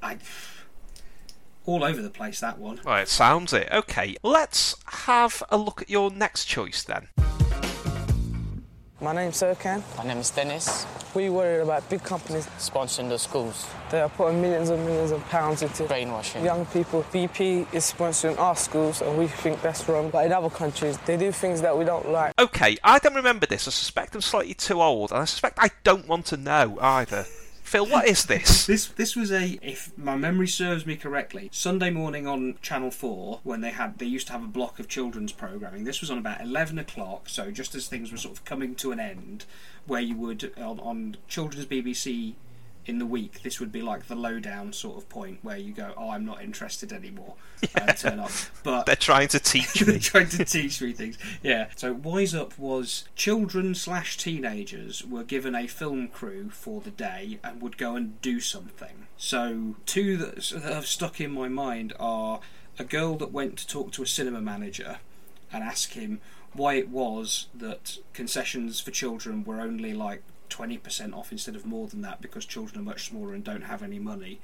I 0.03 0.17
all 1.65 1.83
over 1.83 2.01
the 2.01 2.09
place 2.09 2.39
that 2.39 2.57
one. 2.57 2.81
Well, 2.83 2.97
it 2.97 3.07
sounds 3.07 3.53
it. 3.53 3.69
Okay, 3.71 4.15
let's 4.23 4.75
have 4.85 5.43
a 5.49 5.57
look 5.57 5.81
at 5.81 5.89
your 5.89 6.09
next 6.11 6.45
choice 6.45 6.83
then. 6.83 7.07
My 9.01 9.13
name's 9.13 9.37
Serkan. 9.41 9.81
My 9.97 10.03
name 10.03 10.17
is 10.17 10.29
Dennis, 10.29 10.85
We 11.15 11.29
worry 11.29 11.61
about 11.61 11.89
big 11.89 12.03
companies 12.03 12.47
sponsoring 12.59 13.07
the 13.07 13.17
schools, 13.17 13.65
They 13.91 14.01
are 14.01 14.09
putting 14.09 14.41
millions 14.41 14.69
and 14.69 14.85
millions 14.85 15.11
of 15.11 15.23
pounds 15.29 15.61
into 15.61 15.83
brainwashing. 15.85 16.43
young 16.43 16.65
people. 16.65 17.03
BP 17.13 17.73
is 17.73 17.85
sponsoring 17.91 18.37
our 18.37 18.57
schools, 18.57 19.01
and 19.01 19.17
we 19.17 19.27
think 19.27 19.61
that's 19.61 19.87
wrong. 19.87 20.09
But 20.09 20.25
in 20.25 20.33
other 20.33 20.49
countries, 20.49 20.97
they 21.05 21.15
do 21.15 21.31
things 21.31 21.61
that 21.61 21.77
we 21.77 21.85
don't 21.85 22.09
like. 22.11 22.33
Okay, 22.37 22.77
I 22.83 22.99
don't 22.99 23.15
remember 23.15 23.45
this. 23.45 23.67
I 23.69 23.71
suspect 23.71 24.15
I'm 24.15 24.21
slightly 24.21 24.53
too 24.53 24.81
old, 24.81 25.11
and 25.11 25.21
I 25.21 25.25
suspect 25.25 25.57
I 25.61 25.69
don't 25.85 26.05
want 26.07 26.25
to 26.27 26.37
know 26.37 26.77
either. 26.81 27.25
Phil, 27.69 27.85
what 27.85 28.07
is 28.07 28.25
this? 28.25 28.65
This 28.69 28.87
this 28.87 29.15
was 29.15 29.31
a, 29.31 29.59
if 29.61 29.95
my 29.95 30.15
memory 30.15 30.47
serves 30.47 30.87
me 30.87 30.95
correctly, 30.95 31.49
Sunday 31.53 31.91
morning 31.91 32.25
on 32.25 32.57
Channel 32.63 32.89
Four 32.89 33.41
when 33.43 33.61
they 33.61 33.69
had 33.69 33.99
they 33.99 34.07
used 34.07 34.25
to 34.27 34.33
have 34.33 34.43
a 34.43 34.47
block 34.47 34.79
of 34.79 34.87
children's 34.87 35.31
programming. 35.31 35.83
This 35.83 36.01
was 36.01 36.09
on 36.09 36.17
about 36.17 36.41
eleven 36.41 36.79
o'clock, 36.79 37.29
so 37.29 37.51
just 37.51 37.75
as 37.75 37.87
things 37.87 38.11
were 38.11 38.17
sort 38.17 38.33
of 38.33 38.43
coming 38.43 38.73
to 38.75 38.91
an 38.91 38.99
end, 38.99 39.45
where 39.85 40.01
you 40.01 40.15
would 40.15 40.51
on, 40.57 40.79
on 40.79 41.17
children's 41.27 41.67
BBC 41.67 42.33
in 42.85 42.97
the 42.97 43.05
week, 43.05 43.43
this 43.43 43.59
would 43.59 43.71
be 43.71 43.81
like 43.81 44.07
the 44.07 44.15
lowdown 44.15 44.73
sort 44.73 44.97
of 44.97 45.07
point 45.09 45.39
where 45.43 45.57
you 45.57 45.73
go, 45.73 45.93
oh, 45.95 46.09
I'm 46.09 46.25
not 46.25 46.41
interested 46.41 46.91
anymore, 46.91 47.35
uh, 47.63 47.81
and 47.87 47.97
turn 47.97 48.19
off. 48.19 48.51
But 48.63 48.85
They're 48.85 48.95
trying 48.95 49.27
to 49.29 49.39
teach 49.39 49.73
they're 49.79 49.95
me. 49.95 49.99
trying 49.99 50.29
to 50.29 50.45
teach 50.45 50.81
me 50.81 50.93
things. 50.93 51.17
Yeah. 51.43 51.67
So 51.75 51.93
Wise 51.93 52.33
Up 52.33 52.57
was 52.57 53.05
children 53.15 53.75
slash 53.75 54.17
teenagers 54.17 55.05
were 55.05 55.23
given 55.23 55.55
a 55.55 55.67
film 55.67 56.07
crew 56.07 56.49
for 56.49 56.81
the 56.81 56.91
day 56.91 57.39
and 57.43 57.61
would 57.61 57.77
go 57.77 57.95
and 57.95 58.19
do 58.21 58.39
something. 58.39 59.07
So 59.17 59.75
two 59.85 60.17
that, 60.17 60.35
that 60.37 60.73
have 60.73 60.87
stuck 60.87 61.21
in 61.21 61.31
my 61.31 61.47
mind 61.47 61.93
are 61.99 62.39
a 62.79 62.83
girl 62.83 63.15
that 63.17 63.31
went 63.31 63.57
to 63.57 63.67
talk 63.67 63.91
to 63.91 64.03
a 64.03 64.07
cinema 64.07 64.41
manager 64.41 64.97
and 65.51 65.63
ask 65.63 65.91
him 65.91 66.21
why 66.53 66.75
it 66.75 66.89
was 66.89 67.47
that 67.53 67.97
concessions 68.13 68.79
for 68.79 68.91
children 68.91 69.43
were 69.43 69.59
only 69.61 69.93
like 69.93 70.23
20% 70.49 71.15
off 71.15 71.31
instead 71.31 71.55
of 71.55 71.65
more 71.65 71.87
than 71.87 72.01
that 72.01 72.21
because 72.21 72.45
children 72.45 72.79
are 72.79 72.83
much 72.83 73.09
smaller 73.09 73.33
and 73.33 73.43
don't 73.43 73.63
have 73.63 73.83
any 73.83 73.99
money. 73.99 74.39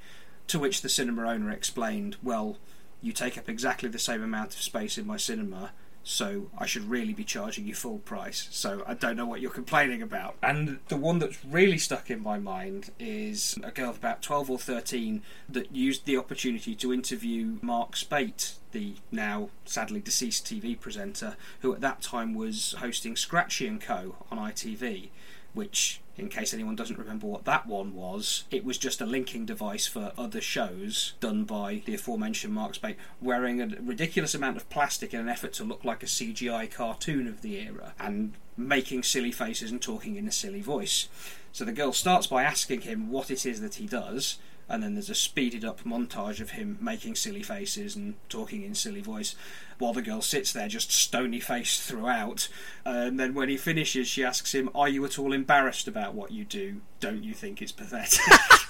To 0.48 0.58
which 0.58 0.82
the 0.82 0.88
cinema 0.88 1.28
owner 1.28 1.50
explained, 1.50 2.16
well, 2.22 2.58
you 3.02 3.12
take 3.12 3.36
up 3.36 3.48
exactly 3.48 3.88
the 3.88 3.98
same 3.98 4.22
amount 4.22 4.54
of 4.54 4.62
space 4.62 4.96
in 4.96 5.06
my 5.06 5.16
cinema, 5.16 5.72
so 6.02 6.46
I 6.56 6.66
should 6.66 6.88
really 6.88 7.12
be 7.12 7.24
charging 7.24 7.66
you 7.66 7.74
full 7.74 7.98
price. 7.98 8.46
So 8.52 8.84
I 8.86 8.94
don't 8.94 9.16
know 9.16 9.26
what 9.26 9.40
you're 9.40 9.50
complaining 9.50 10.02
about. 10.02 10.36
And 10.40 10.78
the 10.86 10.96
one 10.96 11.18
that's 11.18 11.44
really 11.44 11.78
stuck 11.78 12.10
in 12.10 12.22
my 12.22 12.38
mind 12.38 12.90
is 13.00 13.58
a 13.64 13.72
girl 13.72 13.90
of 13.90 13.96
about 13.96 14.22
12 14.22 14.48
or 14.48 14.58
13 14.58 15.22
that 15.48 15.74
used 15.74 16.04
the 16.04 16.16
opportunity 16.16 16.76
to 16.76 16.92
interview 16.92 17.58
Mark 17.60 17.96
Speight, 17.96 18.54
the 18.70 18.94
now 19.10 19.50
sadly 19.64 19.98
deceased 19.98 20.46
TV 20.46 20.78
presenter, 20.78 21.36
who 21.60 21.74
at 21.74 21.80
that 21.80 22.02
time 22.02 22.34
was 22.34 22.76
hosting 22.78 23.16
Scratchy 23.16 23.66
and 23.66 23.80
Co. 23.80 24.14
on 24.30 24.38
ITV 24.38 25.08
which, 25.56 26.00
in 26.16 26.28
case 26.28 26.52
anyone 26.52 26.76
doesn't 26.76 26.98
remember 26.98 27.26
what 27.26 27.46
that 27.46 27.66
one 27.66 27.94
was, 27.94 28.44
it 28.50 28.64
was 28.64 28.76
just 28.78 29.00
a 29.00 29.06
linking 29.06 29.46
device 29.46 29.86
for 29.86 30.12
other 30.16 30.40
shows 30.40 31.14
done 31.18 31.44
by 31.44 31.82
the 31.86 31.94
aforementioned 31.94 32.52
Mark 32.52 32.74
Speight, 32.74 32.96
wearing 33.20 33.60
a 33.60 33.76
ridiculous 33.80 34.34
amount 34.34 34.58
of 34.58 34.68
plastic 34.68 35.14
in 35.14 35.20
an 35.20 35.28
effort 35.28 35.54
to 35.54 35.64
look 35.64 35.84
like 35.84 36.02
a 36.02 36.06
CGI 36.06 36.70
cartoon 36.70 37.26
of 37.26 37.40
the 37.40 37.56
era, 37.56 37.94
and 37.98 38.34
making 38.56 39.02
silly 39.02 39.32
faces 39.32 39.70
and 39.70 39.80
talking 39.80 40.16
in 40.16 40.28
a 40.28 40.32
silly 40.32 40.60
voice. 40.60 41.08
So 41.52 41.64
the 41.64 41.72
girl 41.72 41.92
starts 41.92 42.26
by 42.26 42.42
asking 42.42 42.82
him 42.82 43.10
what 43.10 43.30
it 43.30 43.46
is 43.46 43.62
that 43.62 43.76
he 43.76 43.86
does, 43.86 44.38
and 44.68 44.82
then 44.82 44.94
there's 44.94 45.10
a 45.10 45.14
speeded 45.14 45.64
up 45.64 45.82
montage 45.84 46.40
of 46.40 46.50
him 46.50 46.78
making 46.80 47.14
silly 47.14 47.42
faces 47.42 47.94
and 47.94 48.14
talking 48.28 48.62
in 48.62 48.74
silly 48.74 49.00
voice 49.00 49.34
while 49.78 49.92
the 49.92 50.02
girl 50.02 50.22
sits 50.22 50.52
there 50.52 50.68
just 50.68 50.90
stony 50.90 51.40
faced 51.40 51.82
throughout. 51.82 52.48
And 52.84 53.18
then 53.20 53.34
when 53.34 53.48
he 53.48 53.56
finishes 53.56 54.08
she 54.08 54.24
asks 54.24 54.54
him 54.54 54.70
are 54.74 54.88
you 54.88 55.04
at 55.04 55.18
all 55.18 55.32
embarrassed 55.32 55.86
about 55.86 56.14
what 56.14 56.32
you 56.32 56.44
do? 56.44 56.80
Don't 57.00 57.22
you 57.22 57.34
think 57.34 57.62
it's 57.62 57.72
pathetic 57.72 58.20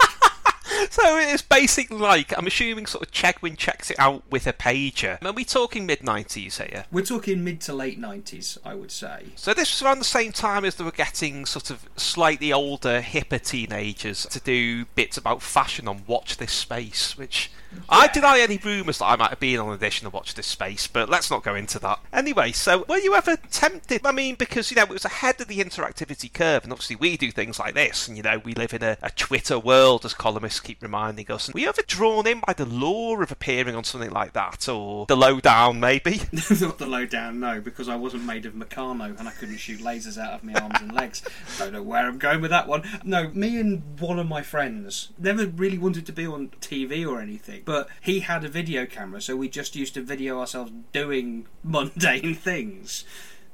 So 0.90 1.18
it's 1.18 1.42
basically 1.42 1.98
like, 1.98 2.36
I'm 2.36 2.46
assuming 2.46 2.86
sort 2.86 3.04
of 3.06 3.12
Chegwin 3.12 3.56
checks 3.56 3.90
it 3.90 3.98
out 3.98 4.22
with 4.30 4.46
a 4.46 4.52
pager. 4.52 5.22
Are 5.24 5.32
we 5.32 5.44
talking 5.44 5.84
mid 5.86 6.00
90s 6.00 6.62
here? 6.62 6.84
we're 6.92 7.04
talking 7.04 7.42
mid 7.44 7.60
to 7.60 7.72
late 7.72 8.00
90s 8.00 8.58
i 8.64 8.74
would 8.74 8.90
say 8.90 9.24
So 9.34 9.52
this 9.52 9.72
was 9.72 9.86
around 9.86 9.98
the 9.98 10.04
same 10.04 10.32
time 10.32 10.64
as 10.64 10.76
they 10.76 10.84
were 10.84 10.90
getting 10.90 11.44
sort 11.46 11.70
of 11.70 11.88
slightly 11.96 12.52
older, 12.52 13.00
hipper 13.00 13.42
teenagers 13.42 14.26
to 14.26 14.40
do 14.40 14.84
bits 14.94 15.16
about 15.16 15.42
fashion 15.42 15.88
on 15.88 16.02
Watch 16.06 16.36
This 16.36 16.52
Space, 16.52 17.16
which 17.18 17.50
I 17.88 18.08
deny 18.08 18.40
any 18.40 18.58
rumours 18.58 18.98
that 18.98 19.06
I 19.06 19.16
might 19.16 19.30
have 19.30 19.40
been 19.40 19.58
on 19.58 19.68
an 19.68 19.74
edition 19.74 20.06
of 20.06 20.12
Watch 20.12 20.34
This 20.34 20.46
Space, 20.46 20.86
but 20.86 21.08
let's 21.08 21.30
not 21.30 21.42
go 21.42 21.54
into 21.54 21.78
that. 21.80 22.00
Anyway, 22.12 22.52
so 22.52 22.84
were 22.88 22.98
you 22.98 23.14
ever 23.14 23.36
tempted? 23.50 24.06
I 24.06 24.12
mean, 24.12 24.34
because, 24.36 24.70
you 24.70 24.76
know, 24.76 24.84
it 24.84 24.90
was 24.90 25.04
ahead 25.04 25.40
of 25.40 25.48
the 25.48 25.58
interactivity 25.58 26.32
curve, 26.32 26.64
and 26.64 26.72
obviously 26.72 26.96
we 26.96 27.16
do 27.16 27.30
things 27.30 27.58
like 27.58 27.74
this, 27.74 28.08
and, 28.08 28.16
you 28.16 28.22
know, 28.22 28.38
we 28.38 28.54
live 28.54 28.72
in 28.72 28.82
a, 28.82 28.96
a 29.02 29.10
Twitter 29.10 29.58
world, 29.58 30.04
as 30.04 30.14
columnists 30.14 30.60
keep 30.66 30.82
reminding 30.82 31.30
us. 31.30 31.48
And 31.48 31.60
you 31.60 31.68
ever 31.68 31.82
drawn 31.86 32.26
in 32.26 32.40
by 32.46 32.52
the 32.52 32.64
lure 32.64 33.22
of 33.22 33.30
appearing 33.30 33.74
on 33.74 33.84
something 33.84 34.10
like 34.10 34.32
that, 34.32 34.68
or 34.68 35.06
the 35.06 35.16
lowdown, 35.16 35.80
maybe? 35.80 36.20
not 36.60 36.78
the 36.78 36.86
lowdown 36.86 37.38
no 37.40 37.60
because 37.60 37.88
i 37.88 37.96
wasn't 37.96 38.24
made 38.24 38.46
of 38.46 38.54
meccano 38.54 39.18
and 39.18 39.28
i 39.28 39.30
couldn't 39.32 39.56
shoot 39.56 39.80
lasers 39.80 40.18
out 40.18 40.34
of 40.34 40.44
my 40.44 40.52
arms 40.54 40.80
and 40.80 40.92
legs 40.92 41.22
don't 41.58 41.72
know 41.72 41.82
where 41.82 42.06
i'm 42.06 42.18
going 42.18 42.40
with 42.40 42.50
that 42.50 42.66
one 42.66 42.82
no 43.04 43.28
me 43.30 43.58
and 43.58 43.82
one 44.00 44.18
of 44.18 44.26
my 44.26 44.42
friends 44.42 45.12
never 45.18 45.46
really 45.46 45.78
wanted 45.78 46.06
to 46.06 46.12
be 46.12 46.26
on 46.26 46.48
tv 46.60 47.06
or 47.06 47.20
anything 47.20 47.62
but 47.64 47.88
he 48.00 48.20
had 48.20 48.44
a 48.44 48.48
video 48.48 48.86
camera 48.86 49.20
so 49.20 49.36
we 49.36 49.48
just 49.48 49.76
used 49.76 49.94
to 49.94 50.02
video 50.02 50.40
ourselves 50.40 50.72
doing 50.92 51.46
mundane 51.64 52.34
things 52.34 53.04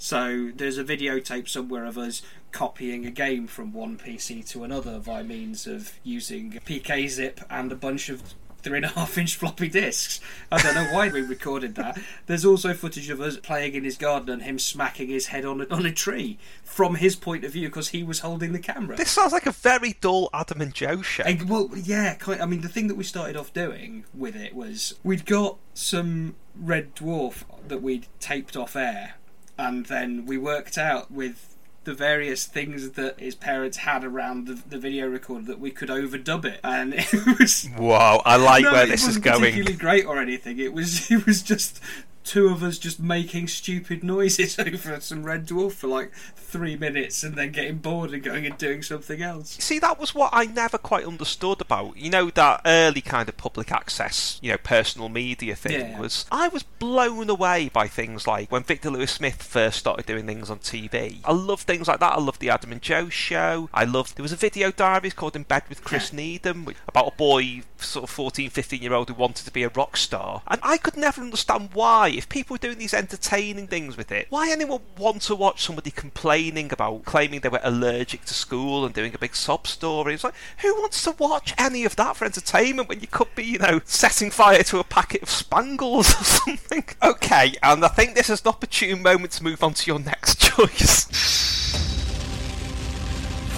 so 0.03 0.51
there's 0.57 0.79
a 0.79 0.85
videotape 0.85 1.49
somewhere 1.49 1.85
of 1.85 1.97
us 1.97 2.23
copying 2.51 3.07
a 3.07 3.11
game 3.11 3.47
from 3.47 3.73
one 3.73 3.97
pc 3.97 4.45
to 4.49 4.65
another 4.65 4.99
by 4.99 5.23
means 5.23 5.65
of 5.65 5.93
using 6.03 6.51
PKZIP 6.67 7.45
and 7.49 7.71
a 7.71 7.77
bunch 7.77 8.09
of 8.09 8.35
three 8.63 8.79
and 8.79 8.85
a 8.85 8.89
half 8.89 9.17
inch 9.17 9.37
floppy 9.37 9.69
disks. 9.69 10.21
I 10.51 10.61
don't 10.61 10.75
know 10.75 10.89
why 10.93 11.09
we 11.09 11.21
recorded 11.21 11.75
that. 11.77 11.99
There's 12.27 12.45
also 12.45 12.75
footage 12.75 13.11
of 13.11 13.21
us 13.21 13.37
playing 13.37 13.75
in 13.75 13.85
his 13.85 13.97
garden 13.97 14.31
and 14.31 14.43
him 14.43 14.59
smacking 14.59 15.09
his 15.09 15.27
head 15.27 15.45
on 15.45 15.61
a, 15.61 15.67
on 15.69 15.85
a 15.87 15.93
tree 15.93 16.39
from 16.65 16.97
his 16.97 17.17
point 17.17 17.45
of 17.45 17.53
view 17.53 17.69
because 17.69 17.89
he 17.89 18.03
was 18.03 18.21
holding 18.21 18.53
the 18.53 18.59
camera. 18.59 18.97
This 18.97 19.11
sounds 19.11 19.33
like 19.33 19.47
a 19.47 19.53
very 19.53 19.95
dull 20.01 20.31
Adam 20.33 20.61
and 20.61 20.75
Joe 20.75 21.03
show. 21.03 21.25
Eh, 21.25 21.39
well, 21.47 21.71
yeah, 21.77 22.17
I 22.27 22.47
mean, 22.47 22.63
the 22.63 22.69
thing 22.69 22.89
that 22.89 22.97
we 22.97 23.05
started 23.05 23.37
off 23.37 23.53
doing 23.53 24.05
with 24.13 24.37
it 24.37 24.53
was 24.55 24.95
we'd 25.03 25.27
got 25.27 25.59
some 25.75 26.37
Red 26.55 26.95
Dwarf 26.95 27.45
that 27.69 27.83
we'd 27.83 28.07
taped 28.21 28.57
off 28.57 28.77
air, 28.77 29.15
and 29.63 29.87
then 29.87 30.27
we 30.27 30.37
worked 30.37 30.77
out 30.77 31.11
with 31.11 31.57
the 31.85 31.95
various 31.95 32.47
things 32.47 32.91
that 32.91 33.19
his 33.19 33.35
parents 33.35 33.79
had 33.79 34.05
around 34.05 34.47
the, 34.47 34.55
the 34.69 34.79
video 34.79 35.09
recorder 35.09 35.47
that 35.47 35.59
we 35.59 35.71
could 35.71 35.89
overdub 35.89 36.45
it, 36.45 36.61
and 36.65 36.95
it 36.95 37.13
was 37.39 37.69
Wow, 37.79 38.23
I 38.25 38.37
like 38.37 38.65
no, 38.65 38.73
where 38.73 38.87
this 38.87 39.03
is 39.03 39.09
wasn't 39.09 39.25
going. 39.25 39.41
particularly 39.41 39.77
great 39.77 40.05
or 40.05 40.19
anything. 40.19 40.59
It 40.59 40.73
was 40.73 41.11
it 41.11 41.27
was 41.27 41.43
just 41.43 41.81
two 42.25 42.49
of 42.49 42.63
us 42.63 42.79
just 42.79 43.01
making 43.01 43.49
stupid 43.49 44.03
noises 44.05 44.59
over 44.59 45.01
some 45.01 45.23
Red 45.25 45.47
Dwarf 45.47 45.73
for 45.73 45.87
like 45.89 46.13
three 46.37 46.77
minutes, 46.77 47.23
and 47.23 47.35
then 47.35 47.51
getting 47.51 47.79
bored 47.79 48.13
and 48.13 48.23
going 48.23 48.45
and 48.47 48.59
doing 48.59 48.83
something 48.83 49.23
else. 49.23 49.57
See, 49.61 49.79
that 49.79 49.99
was 49.99 50.15
what 50.15 50.31
I 50.35 50.45
never 50.45 50.77
quite 50.77 51.05
understood 51.07 51.61
about, 51.63 51.97
you 51.97 52.11
know, 52.11 52.29
that 52.31 52.61
early 52.67 53.01
kind 53.01 53.29
of 53.29 53.37
public 53.39 53.73
access, 53.73 54.39
you 54.43 54.51
know, 54.51 54.59
personal 54.59 55.09
media 55.09 55.57
thing 55.57 55.73
Yeah. 55.73 55.99
was 55.99 56.27
I 56.31 56.49
was 56.49 56.63
blown 56.63 57.31
away 57.31 57.71
by 57.73 57.89
things 57.89 58.27
like 58.27 58.53
when 58.53 58.65
Victor 58.65 58.91
Lewis 58.91 59.13
Smith 59.13 59.43
first 59.43 59.79
started 59.79 60.05
doing 60.07 60.27
things 60.27 60.51
on 60.51 60.59
TV. 60.59 61.19
I 61.25 61.33
love 61.33 61.63
things 61.63 61.89
like 61.89 62.01
that. 62.01 62.13
I 62.13 62.21
love 62.21 62.39
the 62.39 62.51
Adam 62.51 62.73
and 62.73 62.83
Joe 62.83 63.09
show. 63.09 63.71
I 63.73 63.85
loved 63.85 64.17
there 64.17 64.23
was 64.23 64.33
a 64.33 64.37
video 64.37 64.71
diaries 64.71 65.15
called 65.15 65.35
In 65.37 65.45
Bed 65.45 65.63
with 65.71 65.83
Chris 65.85 66.13
Needham 66.13 66.69
about 66.87 67.09
a 67.15 67.17
boy 67.17 67.63
sort 67.79 68.05
of 68.05 68.11
14, 68.11 68.51
15 68.51 68.83
year 68.83 68.93
old 68.93 69.09
who 69.09 69.15
wanted 69.15 69.45
to 69.47 69.51
be 69.51 69.63
a 69.63 69.69
rock 69.71 69.97
star. 69.97 70.43
And 70.49 70.61
I 70.63 70.77
could 70.77 70.97
never 70.97 71.21
understand 71.23 71.71
why, 71.73 72.09
if 72.19 72.29
people 72.29 72.57
are 72.57 72.59
doing 72.59 72.79
these 72.79 72.95
entertaining 72.95 73.67
things 73.67 73.97
with 73.97 74.13
it, 74.13 74.27
why 74.31 74.51
anyone 74.51 74.81
want 74.99 75.23
to 75.23 75.35
watch 75.35 75.63
somebody 75.65 75.91
complaining 75.91 76.73
about 76.73 77.05
claiming 77.05 77.41
they 77.41 77.49
were 77.49 77.61
allergic 77.63 78.25
to 78.27 78.35
school 78.35 78.85
and 78.85 78.95
doing 78.95 79.15
a 79.15 79.19
big 79.19 79.35
sob 79.35 79.67
story. 79.67 80.15
It's 80.15 80.25
like, 80.25 80.35
who 80.61 80.73
wants 80.75 81.03
to 81.05 81.13
watch 81.13 81.55
any 81.59 81.85
of 81.85 81.97
that 81.97 82.17
for 82.17 82.25
entertainment 82.25 82.89
when 82.89 83.01
you 83.01 83.07
could 83.07 83.35
be, 83.35 83.45
you 83.45 83.59
know, 83.59 83.81
setting 83.85 84.31
fire 84.31 84.63
to 84.65 84.79
a 84.79 84.85
packet 84.85 85.23
of 85.23 85.31
spangles 85.31 86.11
or 86.11 86.25
something? 86.25 86.85
Okay, 87.03 87.55
and 87.63 87.85
I 87.85 87.89
think 87.89 88.15
this 88.15 88.31
is 88.31 88.41
an 88.43 88.49
opportune 88.49 89.03
moment 89.03 89.33
to 89.33 89.45
move 89.45 89.63
on 89.63 89.75
to 89.75 89.91
your 89.91 90.01
next 90.01 90.41
choice. 90.41 91.43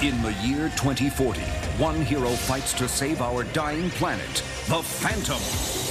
In 0.03 0.21
the 0.23 0.33
year 0.45 0.69
2040, 0.77 1.41
one 1.79 2.03
hero 2.03 2.29
fights 2.29 2.73
to 2.75 2.89
save 2.89 3.23
our 3.23 3.45
dying 3.45 3.91
planet, 3.91 4.43
the 4.69 4.83
Phantom. 4.83 5.84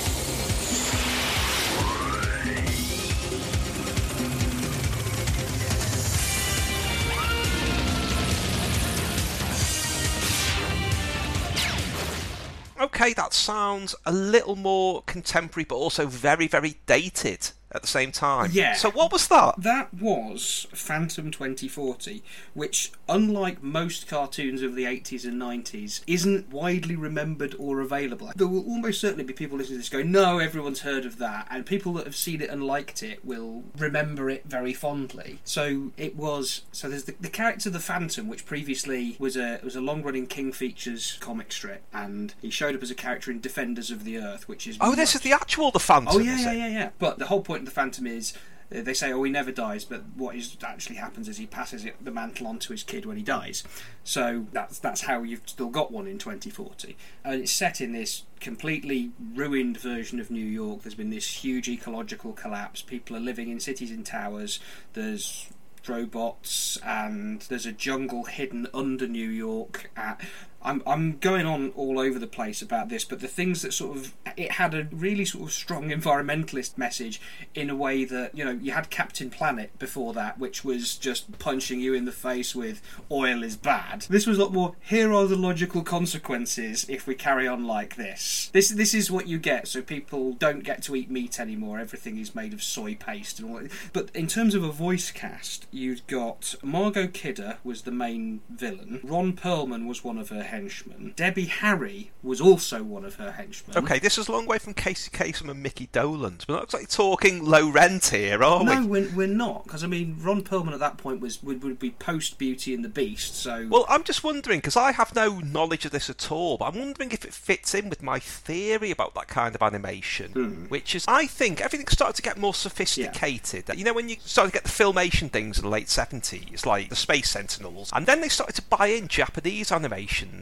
Okay, 12.96 13.14
that 13.14 13.34
sounds 13.34 13.96
a 14.06 14.12
little 14.12 14.56
more 14.56 15.02
contemporary, 15.08 15.66
but 15.66 15.78
also 15.78 16.06
very, 16.06 16.48
very 16.48 16.78
dated 16.86 17.50
at 17.74 17.82
the 17.82 17.88
same 17.88 18.12
time. 18.12 18.52
Yeah. 18.54 18.74
So 18.74 18.92
what 18.92 19.12
was 19.12 19.28
that? 19.28 19.56
That 19.58 19.94
was 19.94 20.68
Phantom 20.74 21.32
2040, 21.32 22.24
which, 22.54 22.92
unlike 23.10 23.64
most 23.64 24.08
cartoons 24.08 24.62
of 24.62 24.76
the 24.76 24.84
80s 24.86 25.26
and 25.26 25.42
90s, 25.42 26.02
isn't 26.08 26.52
widely 26.52 26.96
remembered 26.96 27.56
or 27.58 27.82
available. 27.82 28.32
There 28.36 28.48
will 28.48 28.66
almost 28.66 29.02
certainly 29.02 29.24
be 29.24 29.34
people 29.34 29.58
listening 29.58 29.78
to 29.78 29.82
this 29.82 29.90
going, 29.90 30.12
no, 30.12 30.40
everyone's 30.40 30.82
heard 30.82 31.06
of 31.06 31.18
that, 31.18 31.48
and 31.50 31.66
people 31.66 31.94
that 31.94 32.06
have 32.06 32.16
seen 32.16 32.42
it 32.42 32.50
and 32.50 32.64
liked 32.64 33.04
it 33.04 33.24
will 33.26 33.64
remember 33.78 34.30
it 34.30 34.44
very 34.46 34.74
fondly. 34.74 35.40
So 35.44 35.92
it 35.98 36.16
was. 36.16 36.62
So 36.72 36.90
there's 36.90 37.06
the, 37.06 37.16
the 37.20 37.30
character 37.30 37.70
the 37.70 37.80
Phantom, 37.80 38.28
which 38.28 38.46
previously 38.46 39.16
was 39.20 39.36
a 39.36 39.60
was 39.64 39.76
a 39.76 39.82
long 39.82 40.04
running 40.04 40.28
King 40.28 40.52
Features 40.52 41.18
comic 41.20 41.52
strip, 41.52 41.84
and 41.94 42.34
he 42.42 42.50
showed 42.50 42.76
up 42.76 42.84
as 42.84 42.92
a 42.92 42.96
character 42.96 43.32
in 43.32 43.40
Defenders 43.40 43.92
of 43.92 44.04
the 44.04 44.18
Earth, 44.18 44.48
which 44.48 44.68
is 44.68 44.78
Oh, 44.80 44.96
this 44.96 45.16
is 45.16 45.22
the 45.22 45.32
actual 45.32 45.72
The 45.72 45.80
Phantom. 45.80 46.16
Oh 46.16 46.20
yeah, 46.20 46.40
yeah, 46.40 46.52
yeah, 46.52 46.68
yeah. 46.68 46.90
But 47.00 47.20
the 47.20 47.26
whole 47.26 47.42
point 47.42 47.63
the 47.66 47.72
Phantom 47.72 48.08
is 48.08 48.34
uh, 48.74 48.82
they 48.82 48.94
say, 48.94 49.12
oh, 49.12 49.24
he 49.24 49.32
never 49.32 49.52
dies, 49.52 49.86
but 49.86 50.04
what 50.16 50.36
is 50.36 50.58
actually 50.66 50.96
happens 50.96 51.28
is 51.28 51.38
he 51.38 51.46
passes 51.46 51.86
it, 51.86 51.96
the 52.04 52.12
mantle 52.12 52.48
on 52.48 52.60
to 52.60 52.72
his 52.72 52.84
kid 52.84 53.06
when 53.06 53.18
he 53.18 53.24
dies. 53.24 53.64
So 54.04 54.46
that's 54.52 54.80
that's 54.80 55.02
how 55.02 55.24
you've 55.24 55.42
still 55.46 55.70
got 55.70 55.92
one 55.92 56.08
in 56.08 56.18
2040, 56.18 56.96
and 57.24 57.42
it's 57.42 57.52
set 57.52 57.82
in 57.82 57.94
this 57.94 58.24
completely 58.40 59.12
ruined 59.34 59.78
version 59.78 60.20
of 60.20 60.32
New 60.32 60.46
York. 60.46 60.84
There's 60.84 60.96
been 60.96 61.10
this 61.10 61.44
huge 61.44 61.68
ecological 61.68 62.34
collapse. 62.34 62.82
People 62.82 63.16
are 63.16 63.22
living 63.22 63.50
in 63.50 63.60
cities 63.60 63.92
in 63.92 64.04
towers. 64.04 64.60
There's 64.94 65.50
robots 65.88 66.78
and 66.86 67.42
there's 67.44 67.66
a 67.66 67.72
jungle 67.72 68.24
hidden 68.24 68.68
under 68.74 69.08
New 69.08 69.30
York. 69.30 69.92
Uh, 69.98 70.16
I'm 70.64 70.82
I'm 70.88 71.18
going 71.18 71.46
on 71.46 71.72
all 71.76 72.00
over 72.00 72.18
the 72.18 72.28
place 72.28 72.62
about 72.62 72.90
this, 72.90 73.04
but 73.04 73.20
the 73.20 73.28
things 73.28 73.62
that 73.62 73.74
sort 73.74 73.98
of 73.98 74.14
it 74.38 74.54
had 74.54 74.74
a 74.74 74.88
really 74.92 75.26
sort 75.26 75.46
of 75.46 75.52
strong 75.52 75.90
environmentalist 75.90 76.78
message 76.78 77.22
in 77.54 77.70
a 77.70 77.76
way 77.76 78.06
that 78.06 78.36
you 78.38 78.46
know 78.46 78.52
you 78.52 78.72
had 78.72 78.90
Captain 78.90 79.30
Planet 79.30 79.78
before 79.80 80.14
that, 80.14 80.40
which 80.40 80.64
was 80.64 80.96
just 80.96 81.38
punching 81.40 81.80
you 81.80 81.94
in 81.94 82.06
the 82.06 82.12
face 82.12 82.56
with 82.56 82.82
oil 83.12 83.44
is 83.44 83.58
bad. 83.58 84.06
This 84.10 84.26
was 84.26 84.38
a 84.38 84.44
lot 84.44 84.54
more. 84.54 84.76
Here 84.82 85.12
are 85.12 85.28
the 85.28 85.36
logical 85.36 85.84
consequences 85.84 86.86
if 86.90 87.08
we 87.08 87.16
carry 87.16 87.48
on 87.48 87.66
like 87.66 87.96
this. 87.96 88.50
This 88.54 88.70
this 88.70 88.94
is 88.94 89.12
what 89.12 89.28
you 89.28 89.40
get. 89.40 89.68
So 89.68 89.82
people 89.82 90.34
don't 90.34 90.64
get 90.64 90.82
to 90.84 90.96
eat 90.96 91.12
meat 91.12 91.40
anymore. 91.40 91.80
Everything 91.80 92.18
is 92.18 92.36
made 92.36 92.54
of 92.54 92.64
soy 92.64 92.96
paste 92.96 93.40
and 93.40 93.50
all. 93.50 93.60
that. 93.60 93.72
But 93.92 94.10
in 94.14 94.28
terms 94.28 94.56
of 94.56 94.64
a 94.64 94.72
voice 94.72 95.12
cast, 95.12 95.68
you'd 95.72 96.06
got 96.08 96.56
Margot 96.62 97.08
Kidder 97.08 97.58
was 97.64 97.82
the 97.82 97.92
main 97.92 98.42
villain. 98.50 99.00
Ron 99.04 99.34
Perlman 99.34 99.88
was 99.88 100.04
one 100.04 100.18
of 100.18 100.30
her 100.30 100.44
henchmen. 100.54 101.14
Debbie 101.16 101.46
Harry 101.46 102.12
was 102.22 102.40
also 102.40 102.84
one 102.84 103.04
of 103.04 103.16
her 103.16 103.32
henchmen. 103.32 103.76
Okay, 103.76 103.98
this 104.00 104.18
is 104.20 104.28
a 104.28 104.32
long 104.32 104.46
way 104.46 104.60
from 104.60 104.74
Casey 104.76 105.10
Kasem 105.10 105.50
and 105.50 105.62
Micky 105.64 105.88
Dolenz. 105.88 106.48
We're 106.48 106.56
not 106.56 106.66
exactly 106.66 106.86
talking 106.88 107.44
low 107.44 107.70
rent 107.70 108.06
here, 108.08 108.44
are 108.44 108.64
No, 108.64 108.82
we? 108.82 109.02
we're, 109.02 109.16
we're 109.16 109.28
not, 109.28 109.64
because 109.66 109.84
I 109.84 109.88
mean, 109.88 110.16
Ron 110.22 110.44
Perlman 110.44 110.74
at 110.74 110.80
that 110.80 110.98
point 110.98 111.20
was 111.22 111.42
would, 111.42 111.64
would 111.64 111.80
be 111.80 111.90
post 111.92 112.38
Beauty 112.38 112.74
and 112.76 112.86
the 112.86 112.90
Beast, 112.90 113.36
so 113.36 113.68
Well, 113.70 113.86
I'm 113.90 114.04
just 114.04 114.24
wondering 114.24 114.60
because 114.60 114.78
I 114.78 114.92
have 114.92 115.16
no 115.16 115.40
knowledge 115.40 115.86
of 115.86 115.92
this 115.92 116.10
at 116.10 116.32
all, 116.32 116.58
but 116.58 116.66
I'm 116.74 116.80
wondering 116.80 117.12
if 117.12 117.26
it 117.26 117.34
fits 117.34 117.74
in 117.74 117.90
with 117.90 118.04
my 118.04 118.20
theory 118.20 118.92
about 118.92 119.16
that 119.16 119.28
kind 119.28 119.56
of 119.56 119.62
animation, 119.64 120.32
Hmm. 120.34 120.66
which 120.68 120.94
is 120.96 121.04
I 121.08 121.26
think 121.26 121.62
everything 121.62 121.88
started 121.88 122.16
to 122.18 122.22
get 122.22 122.38
more 122.38 122.54
sophisticated. 122.54 123.66
You 123.76 123.84
know, 123.84 123.94
when 123.94 124.08
you 124.10 124.18
started 124.20 124.52
to 124.52 124.54
get 124.60 124.64
the 124.64 124.70
filmation 124.70 125.32
things 125.32 125.58
in 125.58 125.64
the 125.64 125.70
late 125.70 125.88
70s, 125.88 126.66
like 126.66 126.90
the 126.90 126.96
Space 126.96 127.30
Sentinels, 127.32 127.90
and 127.94 128.06
then 128.06 128.22
they 128.22 128.30
started 128.30 128.56
to 128.56 128.62
buy 128.62 128.88
in 128.88 129.08
Japanese 129.08 129.72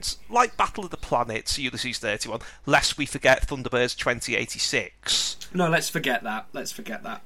animations 0.01 0.17
like 0.29 0.58
Battle 0.58 0.86
of 0.86 0.91
the 0.91 0.98
Planets, 0.98 1.58
Ulysses 1.58 2.00
31, 2.00 2.39
lest 2.65 2.98
we 2.98 3.05
forget 3.05 3.48
Thunderbirds 3.48 3.98
2086. 3.98 5.38
no, 5.53 5.70
let's 5.70 5.89
forget 5.89 6.24
that. 6.24 6.48
Let's 6.53 6.72
forget 6.72 7.03
that. 7.03 7.22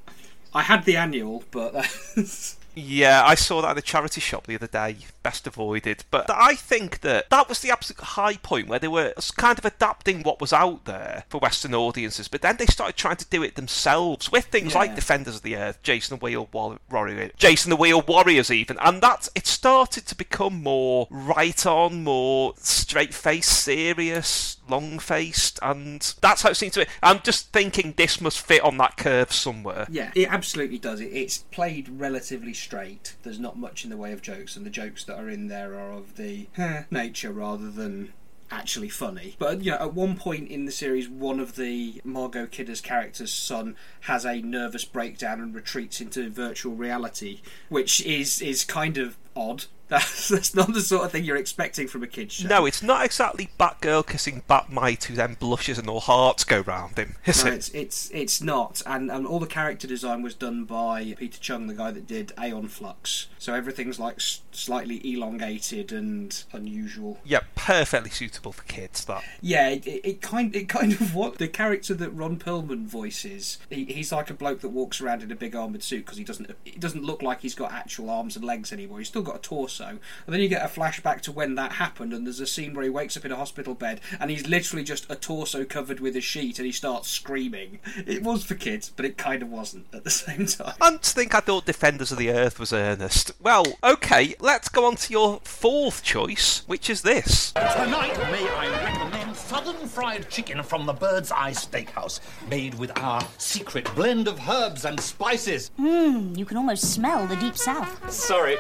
I 0.54 0.62
had 0.64 0.86
the 0.86 0.98
annual, 0.98 1.44
but 1.52 1.74
Yeah, 2.76 3.24
I 3.26 3.36
saw 3.36 3.62
that 3.62 3.72
at 3.72 3.78
a 3.78 3.82
charity 3.82 4.22
shop 4.22 4.48
the 4.48 4.56
other 4.56 4.68
day. 4.68 4.98
Best 5.26 5.48
avoided. 5.48 6.04
But 6.12 6.30
I 6.30 6.54
think 6.54 7.02
that 7.02 7.32
that 7.32 7.50
was 7.50 7.60
the 7.62 7.72
absolute 7.72 8.00
high 8.00 8.36
point 8.38 8.68
where 8.68 8.78
they 8.78 8.88
were 8.88 9.12
kind 9.36 9.58
of 9.58 9.66
adapting 9.66 10.22
what 10.22 10.40
was 10.40 10.54
out 10.54 10.86
there 10.86 11.24
for 11.30 11.40
Western 11.40 11.74
audiences, 11.74 12.28
but 12.28 12.44
then 12.44 12.58
they 12.58 12.68
started 12.68 12.96
trying 12.96 13.16
to 13.18 13.26
do 13.30 13.42
it 13.42 13.56
themselves 13.56 14.32
with 14.32 14.46
things 14.46 14.76
like 14.76 14.94
Defenders 14.94 15.38
of 15.38 15.42
the 15.42 15.56
Earth, 15.56 15.82
Jason 15.82 16.20
the 16.20 16.24
Wheel 16.24 16.48
War- 16.52 16.78
Warrior, 16.92 17.32
Jason 17.38 17.72
the 17.72 17.76
Wheel 17.76 18.04
Warriors, 18.04 18.52
even, 18.52 18.78
and 18.82 19.02
that 19.02 19.28
it 19.34 19.48
started 19.48 20.06
to 20.06 20.16
become 20.16 20.62
more 20.62 21.08
right 21.10 21.66
on, 21.66 22.04
more 22.04 22.54
straight 22.58 23.14
faced, 23.14 23.64
serious, 23.64 24.58
long 24.70 25.00
faced, 25.00 25.58
and 25.64 26.14
that's 26.22 26.44
how 26.44 26.50
it 26.50 26.56
seemed 26.56 26.74
to 26.74 26.82
be. 26.82 26.92
I'm 27.02 27.22
just 27.22 27.52
thinking 27.52 27.96
this 27.98 28.22
must 28.22 28.40
fit 28.42 28.62
on 28.62 28.78
that 28.78 28.96
curve 28.98 29.32
somewhere. 29.32 29.88
yeah, 29.90 30.12
it 30.16 30.32
absolutely 30.32 30.78
does. 30.78 31.00
It's 31.02 31.40
played 31.40 31.90
relatively 31.90 32.54
straight. 32.54 33.16
There's 33.24 33.40
not 33.40 33.58
much 33.58 33.84
in 33.84 33.90
the 33.90 33.98
way 33.98 34.12
of 34.12 34.22
jokes, 34.22 34.56
and 34.56 34.66
the 34.66 34.70
jokes 34.70 35.04
that 35.06 35.15
are 35.16 35.30
in 35.30 35.48
there 35.48 35.76
are 35.76 35.92
of 35.92 36.18
the 36.18 36.48
"Huh" 36.56 36.84
nature 36.92 37.32
rather 37.32 37.70
than 37.70 38.14
actually 38.52 38.90
funny. 38.90 39.36
But 39.40 39.64
you 39.64 39.72
know, 39.72 39.78
at 39.78 39.94
one 39.94 40.18
point 40.18 40.50
in 40.50 40.66
the 40.66 40.72
series, 40.72 41.10
one 41.10 41.40
of 41.40 41.56
the 41.56 42.02
Margot 42.04 42.48
Kidder's 42.48 42.82
character's 42.82 43.34
son 43.34 43.76
has 44.02 44.26
a 44.26 44.42
nervous 44.42 44.86
breakdown 44.86 45.42
and 45.42 45.54
retreats 45.54 46.00
into 46.02 46.30
virtual 46.30 46.76
reality, 46.76 47.42
which 47.70 48.02
is 48.02 48.42
is 48.42 48.64
kind 48.64 48.98
of 48.98 49.18
odd. 49.36 49.66
That's, 49.88 50.30
that's 50.30 50.56
not 50.56 50.74
the 50.74 50.82
sort 50.82 51.06
of 51.06 51.12
thing 51.12 51.26
you're 51.26 51.38
expecting 51.38 51.88
from 51.88 52.02
a 52.02 52.08
kids 52.08 52.34
show. 52.34 52.48
No, 52.48 52.66
it's 52.66 52.82
not 52.82 53.06
exactly 53.06 53.50
Batgirl 53.60 54.08
kissing 54.08 54.42
Batmite 54.50 55.04
who 55.04 55.14
then 55.14 55.36
blushes 55.36 55.78
and 55.78 55.88
all 55.88 56.00
hearts 56.00 56.44
go 56.44 56.62
round 56.62 56.98
him, 56.98 57.18
is 57.28 57.46
No, 57.46 57.52
it? 57.52 57.54
it's 57.54 57.70
it's 57.70 58.10
it's 58.12 58.42
not, 58.42 58.82
and 58.88 59.12
and 59.12 59.28
all 59.28 59.38
the 59.40 59.46
character 59.46 59.86
design 59.86 60.24
was 60.24 60.34
done 60.34 60.64
by 60.64 61.14
Peter 61.20 61.40
Chung, 61.40 61.68
the 61.68 61.76
guy 61.76 61.92
that 61.92 62.08
did 62.08 62.34
Aeon 62.44 62.68
Flux. 62.68 63.28
So 63.38 63.54
everything's 63.54 64.00
like 64.00 64.16
s- 64.16 64.42
slightly 64.52 65.00
elongated 65.14 65.92
and 65.92 66.44
unusual. 66.52 67.20
Yeah, 67.24 67.42
perfectly 67.54 68.10
suitable 68.10 68.54
for 68.54 68.64
kids. 68.64 69.06
That 69.06 69.24
Yeah, 69.40 69.70
it, 69.70 69.86
it, 69.86 70.02
it 70.04 70.22
kind 70.24 70.56
it 70.56 70.68
kind 70.68 70.94
of 70.94 71.14
what 71.14 71.38
the 71.38 71.48
character 71.48 71.94
that 71.94 72.10
Ron 72.10 72.38
Perlman 72.40 72.88
voices. 72.88 73.60
He, 73.70 73.86
he's 73.86 74.12
like 74.12 74.32
a 74.32 74.34
bloke 74.34 74.62
that 74.62 74.70
walks 74.70 75.00
around 75.00 75.22
in 75.22 75.32
a 75.32 75.36
big 75.36 75.56
armored 75.56 75.84
suit 75.84 76.06
because 76.06 76.18
he 76.18 76.24
doesn't 76.24 76.50
it 76.66 76.80
doesn't 76.80 77.04
look 77.04 77.22
like 77.22 77.42
he's 77.42 77.54
got 77.54 77.72
actual 77.72 78.10
arms 78.10 78.36
and 78.36 78.44
legs 78.44 78.74
anymore. 78.74 78.98
He's 78.98 79.10
still 79.10 79.22
got 79.26 79.36
a 79.38 79.40
torso. 79.40 79.88
And 79.88 80.00
then 80.28 80.40
you 80.42 80.48
get 80.48 80.64
a 80.64 80.68
flashback 80.68 81.22
to 81.22 81.32
when 81.32 81.56
that 81.56 81.74
happened, 81.74 82.14
and 82.14 82.26
there's 82.26 82.40
a 82.40 82.48
scene 82.48 82.74
where 82.74 82.84
he 82.84 82.90
wakes 82.90 83.18
up 83.18 83.26
in 83.26 83.32
a 83.32 83.36
hospital 83.36 83.74
bed 83.74 84.02
and 84.20 84.32
he's 84.32 84.48
literally 84.48 84.84
just 84.84 85.10
a 85.10 85.16
torso 85.16 85.66
covered 85.66 86.00
with 86.00 86.16
a 86.16 86.22
sheet, 86.22 86.60
and 86.60 86.66
he 86.66 86.72
starts 86.72 87.10
screaming. 87.10 87.80
It 88.06 88.24
was 88.24 88.44
for 88.44 88.56
kids, 88.56 88.92
but 88.96 89.06
it 89.06 89.18
kind 89.18 89.42
of 89.42 89.50
wasn't 89.50 89.88
at 89.94 90.04
the 90.04 90.10
same 90.10 90.46
time. 90.46 90.76
I 90.82 90.92
just 90.98 91.16
think 91.16 91.34
I 91.36 91.40
thought 91.40 91.66
Defenders 91.66 92.12
of 92.12 92.18
the 92.18 92.30
Earth 92.30 92.60
was 92.60 92.74
earnest. 92.74 93.32
Well, 93.40 93.66
okay, 93.84 94.36
let's 94.40 94.70
go 94.70 94.86
on 94.86 94.96
to 94.98 95.12
your 95.12 95.40
fourth 95.44 96.04
choice, 96.04 96.64
which 96.68 96.90
is 96.90 97.02
this. 97.02 97.52
Tonight, 97.52 98.18
may 98.32 98.48
I 98.50 98.84
recommend 98.84 99.36
southern 99.36 99.88
fried 99.88 100.30
chicken 100.30 100.64
from 100.64 100.86
the 100.86 100.94
Bird's 100.94 101.32
Eye 101.32 101.52
Steakhouse, 101.52 102.20
made 102.50 102.74
with 102.76 102.98
our 102.98 103.22
secret 103.38 103.94
blend 103.96 104.28
of 104.28 104.40
herbs 104.50 104.86
and 104.86 105.00
spices. 105.00 105.72
Mmm, 105.80 106.38
you 106.38 106.46
can 106.46 106.58
almost 106.58 106.94
smell 106.94 107.28
the 107.28 107.36
deep 107.36 107.58
south. 107.58 108.12
Sorry. 108.12 108.58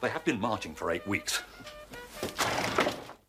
They 0.00 0.08
have 0.08 0.24
been 0.24 0.40
marching 0.40 0.74
for 0.74 0.90
eight 0.90 1.06
weeks. 1.06 1.42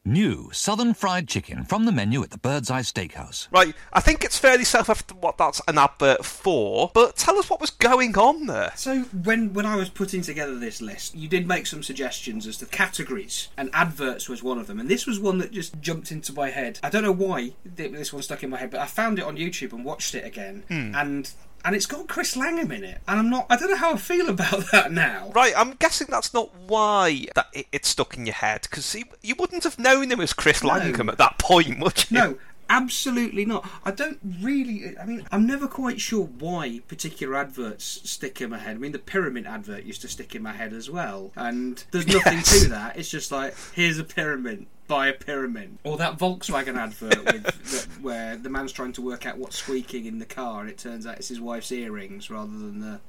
New 0.03 0.49
Southern 0.51 0.95
Fried 0.95 1.27
Chicken 1.27 1.63
from 1.63 1.85
the 1.85 1.91
menu 1.91 2.23
at 2.23 2.31
the 2.31 2.37
Bird's 2.37 2.71
Eye 2.71 2.81
Steakhouse. 2.81 3.47
Right, 3.51 3.75
I 3.93 3.99
think 3.99 4.23
it's 4.23 4.37
fairly 4.37 4.63
self-evident 4.63 5.21
what 5.21 5.37
that's 5.37 5.61
an 5.67 5.77
advert 5.77 6.25
for, 6.25 6.89
but 6.93 7.15
tell 7.15 7.37
us 7.37 7.51
what 7.51 7.61
was 7.61 7.69
going 7.69 8.17
on 8.17 8.47
there. 8.47 8.71
So 8.75 9.01
when 9.01 9.53
when 9.53 9.67
I 9.67 9.75
was 9.75 9.89
putting 9.89 10.23
together 10.23 10.57
this 10.57 10.81
list, 10.81 11.13
you 11.13 11.27
did 11.27 11.47
make 11.47 11.67
some 11.67 11.83
suggestions 11.83 12.47
as 12.47 12.57
to 12.57 12.65
categories, 12.65 13.49
and 13.55 13.69
adverts 13.73 14.27
was 14.27 14.41
one 14.41 14.57
of 14.57 14.65
them. 14.65 14.79
And 14.79 14.89
this 14.89 15.05
was 15.05 15.19
one 15.19 15.37
that 15.37 15.51
just 15.51 15.79
jumped 15.81 16.11
into 16.11 16.33
my 16.33 16.49
head. 16.49 16.79
I 16.81 16.89
don't 16.89 17.03
know 17.03 17.11
why 17.11 17.53
this 17.63 18.11
one 18.11 18.23
stuck 18.23 18.41
in 18.41 18.49
my 18.49 18.57
head, 18.57 18.71
but 18.71 18.79
I 18.79 18.87
found 18.87 19.19
it 19.19 19.25
on 19.25 19.37
YouTube 19.37 19.71
and 19.71 19.85
watched 19.85 20.15
it 20.15 20.25
again, 20.25 20.63
hmm. 20.67 20.95
and 20.95 21.31
and 21.63 21.75
it's 21.75 21.85
got 21.85 22.07
Chris 22.07 22.35
Langham 22.35 22.71
in 22.71 22.83
it. 22.83 22.99
And 23.07 23.19
I'm 23.19 23.29
not. 23.29 23.45
I 23.49 23.55
don't 23.57 23.69
know 23.71 23.77
how 23.77 23.93
I 23.93 23.97
feel 23.97 24.29
about 24.37 24.71
that 24.71 24.91
now. 24.91 25.31
Right, 25.35 25.53
I'm 25.55 25.73
guessing 25.73 26.07
that's 26.09 26.33
not 26.33 26.49
why 26.67 27.27
that 27.35 27.47
it, 27.53 27.67
it 27.71 27.85
stuck 27.85 28.15
in 28.17 28.25
your 28.25 28.35
head, 28.35 28.61
because 28.69 28.95
you 29.21 29.35
wouldn't 29.37 29.63
have 29.63 29.79
known 29.79 30.11
him 30.11 30.19
as 30.21 30.33
Chris 30.33 30.63
Langham 30.63 31.09
at 31.09 31.17
that 31.17 31.37
point, 31.37 31.79
would 31.79 32.09
you? 32.09 32.17
No, 32.17 32.37
absolutely 32.69 33.45
not. 33.45 33.69
I 33.85 33.91
don't 33.91 34.19
really. 34.41 34.97
I 34.97 35.05
mean, 35.05 35.27
I'm 35.31 35.45
never 35.45 35.67
quite 35.67 35.99
sure 36.01 36.23
why 36.25 36.79
particular 36.87 37.35
adverts 37.35 37.83
stick 38.09 38.41
in 38.41 38.49
my 38.49 38.57
head. 38.59 38.75
I 38.75 38.79
mean, 38.79 38.91
the 38.93 38.99
pyramid 38.99 39.45
advert 39.45 39.83
used 39.83 40.01
to 40.01 40.07
stick 40.07 40.33
in 40.35 40.41
my 40.41 40.53
head 40.53 40.73
as 40.73 40.89
well, 40.89 41.31
and 41.35 41.83
there's 41.91 42.07
nothing 42.13 42.37
Yes. 42.39 42.63
to 42.63 42.69
that. 42.69 42.97
It's 42.97 43.09
just 43.09 43.31
like 43.31 43.55
here's 43.73 43.99
a 43.99 44.03
pyramid. 44.03 44.65
Buy 44.91 45.07
a 45.07 45.13
pyramid, 45.13 45.77
or 45.85 45.95
that 45.95 46.17
Volkswagen 46.17 46.75
advert 46.75 47.23
with, 47.23 47.43
that, 47.71 47.87
where 48.01 48.35
the 48.35 48.49
man's 48.49 48.73
trying 48.73 48.91
to 48.91 49.01
work 49.01 49.25
out 49.25 49.37
what's 49.37 49.57
squeaking 49.57 50.05
in 50.05 50.19
the 50.19 50.25
car, 50.25 50.59
and 50.59 50.69
it 50.69 50.77
turns 50.77 51.07
out 51.07 51.15
it's 51.15 51.29
his 51.29 51.39
wife's 51.39 51.71
earrings 51.71 52.29
rather 52.29 52.51
than 52.51 52.81
the, 52.81 52.99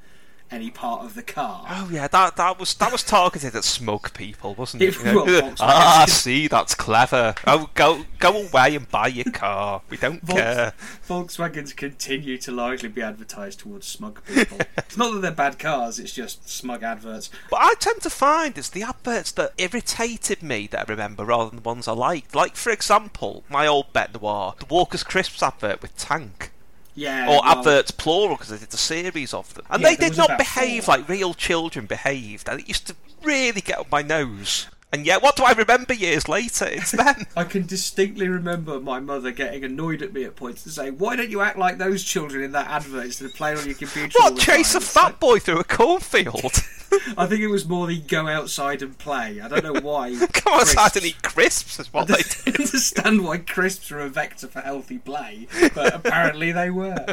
any 0.53 0.71
part 0.71 1.03
of 1.03 1.15
the 1.15 1.23
car. 1.23 1.67
Oh 1.69 1.89
yeah, 1.91 2.07
that 2.09 2.37
that 2.37 2.59
was 2.59 2.75
that 2.75 2.93
was 2.93 3.03
targeted 3.03 3.57
at 3.57 3.65
smug 3.65 4.13
people, 4.15 4.55
wasn't 4.55 4.83
it? 4.83 4.97
It 4.97 5.05
You 5.05 5.13
know? 5.13 5.55
ah, 5.61 6.05
see, 6.09 6.47
that's 6.47 6.75
clever. 6.75 7.35
Oh, 7.47 7.71
go 7.75 8.05
go 8.19 8.43
away 8.47 8.77
and 8.77 8.89
buy 8.89 9.09
your 9.09 9.33
car. 9.33 9.83
We 9.89 9.97
don't 9.97 10.23
Volks- 10.23 10.41
care. 10.41 10.73
Volkswagens 11.09 11.75
continue 11.75 12.39
to 12.39 12.53
largely 12.53 12.89
be 12.89 13.03
advertised 13.03 13.61
towards 13.61 13.87
smug 13.87 14.25
people. 14.27 14.59
it's 14.77 14.97
not 14.97 15.15
that 15.15 15.21
they're 15.23 15.31
bad 15.33 15.59
cars; 15.59 15.99
it's 15.99 16.13
just 16.13 16.49
smug 16.49 16.83
adverts. 16.83 17.31
But 17.51 17.61
I 17.61 17.75
tend 17.75 18.03
to 18.03 18.11
find 18.11 18.57
it's 18.57 18.69
the 18.69 18.83
adverts 18.83 19.33
that 19.33 19.53
irritated 19.59 20.43
me 20.43 20.67
that 20.69 20.89
I 20.89 20.93
remember 20.93 21.25
rather 21.25 21.51
than 21.51 21.57
the 21.63 21.69
ones 21.69 21.89
I 21.89 21.93
liked. 21.93 22.35
Like, 22.35 22.57
for 22.57 22.71
example, 22.71 23.45
my 23.49 23.67
old 23.67 23.93
Bet 23.93 24.21
Noir, 24.21 24.55
the 24.59 24.67
Walker's 24.67 25.03
Crisps 25.03 25.43
advert 25.43 25.83
with 25.83 25.97
Tank. 25.97 26.52
Yeah, 26.95 27.25
Or 27.27 27.41
well, 27.41 27.45
adverts 27.45 27.91
plural 27.91 28.37
because 28.37 28.49
they 28.51 28.59
did 28.59 28.73
a 28.73 28.77
series 28.77 29.33
of 29.33 29.53
them. 29.55 29.65
And 29.71 29.83
Yeah, 29.83 29.91
they 29.91 29.97
did 29.97 30.17
not 30.17 30.37
behave 30.39 30.85
four. 30.85 30.97
like 30.99 31.09
real 31.09 31.33
children 31.35 31.87
behaved. 31.87 32.49
And 32.49 32.61
it 32.61 32.69
used 32.69 32.87
to 32.89 32.97
really 33.23 33.61
get 33.63 33.79
up 33.79 33.91
my 33.91 34.03
nose. 34.03 34.67
And 34.93 35.07
yet, 35.07 35.23
what 35.23 35.37
do 35.37 35.45
I 35.45 35.53
remember 35.53 35.95
years 35.95 36.29
later? 36.29 36.67
It's 36.67 36.91
them. 36.93 37.27
I 37.35 37.45
can 37.45 37.65
distinctly 37.67 38.29
remember 38.29 38.79
my 38.79 39.01
mother 39.01 39.31
getting 39.31 39.65
annoyed 39.65 40.03
at 40.03 40.13
me 40.13 40.25
at 40.25 40.37
points 40.37 40.65
and 40.67 40.75
saying, 40.75 40.99
"Why 40.99 41.17
don't 41.17 41.31
you 41.31 41.41
act 41.41 41.57
like 41.57 41.79
those 41.79 42.05
children 42.05 42.45
in 42.45 42.53
that 42.53 42.67
advert 42.69 43.07
instead 43.07 43.25
of 43.27 43.35
playing 43.35 43.59
on 43.59 43.65
your 43.65 43.75
computer?" 43.75 44.19
what, 44.19 44.39
chase 44.39 44.71
a 44.75 44.81
time?" 44.81 44.83
fat 44.83 45.21
boy 45.21 45.39
through 45.39 45.61
a 45.61 45.65
cornfield? 45.65 46.53
I 47.17 47.25
think 47.27 47.41
it 47.41 47.47
was 47.47 47.67
more 47.67 47.87
the 47.87 47.99
go 47.99 48.29
outside 48.29 48.83
and 48.83 48.97
play. 48.99 49.41
I 49.41 49.49
don't 49.49 49.65
know 49.65 49.81
why. 49.81 50.15
Come 50.35 50.61
outside 50.61 50.95
and 51.03 51.05
crisps- 51.05 51.07
eat 51.07 51.23
crisps 51.23 51.81
is 51.81 51.89
I 51.95 52.05
they 52.05 52.13
don't 52.15 52.45
did. 52.45 52.61
understand 52.61 53.25
why 53.25 53.39
crisps 53.39 53.91
are 53.93 54.01
a 54.01 54.11
vector 54.11 54.47
for 54.47 54.61
healthy 54.61 54.99
play, 54.99 55.49
but 55.75 55.95
apparently 55.95 56.53
they 56.53 56.69
were. 56.69 57.07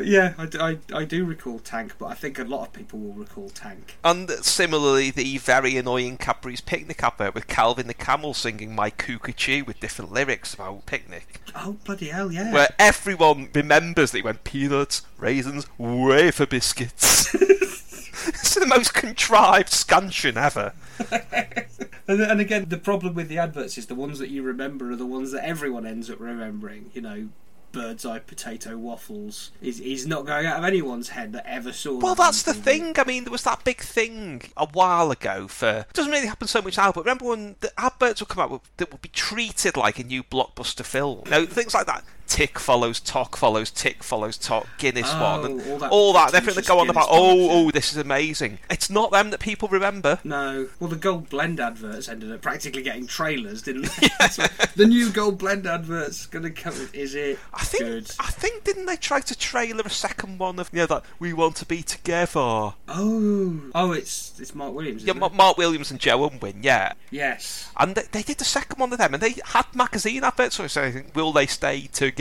But 0.00 0.08
yeah, 0.08 0.32
I, 0.38 0.48
I, 0.58 1.00
I 1.00 1.04
do 1.04 1.26
recall 1.26 1.58
Tank, 1.58 1.96
but 1.98 2.06
I 2.06 2.14
think 2.14 2.38
a 2.38 2.44
lot 2.44 2.68
of 2.68 2.72
people 2.72 2.98
will 2.98 3.12
recall 3.12 3.50
Tank. 3.50 3.98
And 4.02 4.30
similarly, 4.30 5.10
the 5.10 5.36
very 5.36 5.76
annoying 5.76 6.16
Cadbury's 6.16 6.62
Picnic 6.62 7.02
advert 7.02 7.34
with 7.34 7.48
Calvin 7.48 7.86
the 7.86 7.92
Camel 7.92 8.32
singing 8.32 8.74
My 8.74 8.88
Cuckoo 8.88 9.62
with 9.62 9.78
different 9.78 10.10
lyrics 10.10 10.54
about 10.54 10.86
picnic. 10.86 11.42
Oh 11.54 11.76
bloody 11.84 12.08
hell, 12.08 12.32
yeah! 12.32 12.50
Where 12.50 12.70
everyone 12.78 13.50
remembers 13.54 14.12
that 14.12 14.16
he 14.16 14.22
went 14.22 14.42
peanuts, 14.42 15.02
raisins, 15.18 15.66
wafer 15.76 16.46
biscuits. 16.46 17.34
it's 17.34 18.54
the 18.54 18.64
most 18.64 18.94
contrived 18.94 19.68
scansion 19.68 20.38
ever. 20.38 20.72
And, 22.10 22.22
and 22.22 22.40
again, 22.40 22.64
the 22.68 22.76
problem 22.76 23.14
with 23.14 23.28
the 23.28 23.38
adverts 23.38 23.78
is 23.78 23.86
the 23.86 23.94
ones 23.94 24.18
that 24.18 24.30
you 24.30 24.42
remember 24.42 24.90
are 24.90 24.96
the 24.96 25.06
ones 25.06 25.30
that 25.30 25.44
everyone 25.46 25.86
ends 25.86 26.10
up 26.10 26.18
remembering. 26.18 26.90
You 26.92 27.02
know, 27.02 27.28
bird's 27.72 28.04
eye 28.04 28.18
potato 28.18 28.76
waffles 28.76 29.50
is 29.62 29.80
is 29.80 30.06
not 30.06 30.26
going 30.26 30.46
out 30.46 30.58
of 30.58 30.64
anyone's 30.64 31.10
head 31.10 31.32
that 31.32 31.46
ever 31.46 31.72
saw. 31.72 31.98
Well, 31.98 32.14
that's 32.14 32.42
the 32.42 32.54
thing. 32.54 32.94
I 32.98 33.04
mean, 33.04 33.24
there 33.24 33.30
was 33.32 33.44
that 33.44 33.64
big 33.64 33.80
thing 33.80 34.42
a 34.56 34.66
while 34.66 35.10
ago 35.10 35.48
for. 35.48 35.86
It 35.88 35.92
doesn't 35.92 36.12
really 36.12 36.26
happen 36.26 36.48
so 36.48 36.62
much 36.62 36.76
now, 36.76 36.92
but 36.92 37.04
remember 37.04 37.26
when 37.26 37.56
the 37.60 37.72
adverts 37.78 38.20
would 38.20 38.28
come 38.28 38.42
out 38.44 38.50
with- 38.50 38.76
that 38.78 38.90
would 38.92 39.02
be 39.02 39.08
treated 39.10 39.76
like 39.76 39.98
a 39.98 40.04
new 40.04 40.22
blockbuster 40.22 40.84
film? 40.84 41.22
You 41.26 41.30
know, 41.30 41.46
things 41.46 41.74
like 41.74 41.86
that. 41.86 42.04
Tick 42.30 42.60
follows 42.60 43.00
Tock 43.00 43.36
follows 43.36 43.72
Tick 43.72 44.04
follows 44.04 44.38
Tock 44.38 44.64
Guinness 44.78 45.10
Oh, 45.12 45.20
one 45.20 45.50
and 45.50 45.60
all 45.68 45.78
that 45.78 45.90
all 45.90 46.12
that. 46.12 46.32
Everything 46.32 46.54
that 46.54 46.64
pretentious 46.64 46.68
go 46.68 46.78
on 46.78 46.86
Guinness 46.86 46.96
about 46.96 47.08
oh 47.10 47.34
yeah. 47.34 47.48
oh 47.50 47.70
this 47.72 47.90
is 47.90 47.96
amazing. 47.98 48.58
It's 48.70 48.88
not 48.88 49.10
them 49.10 49.30
that 49.30 49.40
people 49.40 49.66
remember. 49.68 50.20
No, 50.22 50.68
well, 50.78 50.88
the 50.88 50.94
Gold 50.96 51.28
Blend 51.28 51.58
adverts 51.58 52.08
ended 52.08 52.30
up 52.30 52.40
practically 52.40 52.82
getting 52.82 53.08
trailers, 53.08 53.62
didn't 53.62 53.90
they? 54.00 54.08
So 54.30 54.44
the 54.76 54.86
new 54.86 55.10
Gold 55.10 55.38
Blend 55.38 55.66
adverts 55.66 56.26
going 56.26 56.44
to 56.44 56.50
come. 56.50 56.74
Is 56.92 57.16
it 57.16 57.38
I 57.52 57.64
think 57.64 57.82
good? 57.84 58.12
I 58.20 58.30
think 58.30 58.62
didn't 58.62 58.86
they 58.86 58.96
try 58.96 59.20
to 59.20 59.36
trailer 59.36 59.82
a 59.84 59.90
second 59.90 60.38
one 60.38 60.60
of 60.60 60.70
you 60.72 60.78
know 60.80 60.86
that 60.86 61.04
we 61.18 61.32
want 61.32 61.56
to 61.56 61.66
be 61.66 61.82
together? 61.82 62.38
Oh, 62.38 63.60
oh, 63.74 63.90
it's 63.92 64.38
it's 64.38 64.54
Mark 64.54 64.72
Williams. 64.72 65.02
Yeah, 65.02 65.10
isn't 65.10 65.18
Ma- 65.20 65.26
it? 65.26 65.34
Mark 65.34 65.58
Williams 65.58 65.90
and 65.90 65.98
Joe 65.98 66.28
Unwin, 66.28 66.62
yeah. 66.62 66.92
yes. 67.10 67.70
And 67.76 67.96
they, 67.96 68.04
they 68.12 68.22
did 68.22 68.38
the 68.38 68.44
second 68.44 68.78
one 68.78 68.92
of 68.92 68.98
them, 68.98 69.14
and 69.14 69.22
they 69.22 69.34
had 69.46 69.66
magazine 69.74 70.22
adverts 70.22 70.60
of 70.60 70.70
saying, 70.70 71.10
"Will 71.14 71.32
they 71.32 71.46
stay 71.46 71.88
together?" 71.92 72.19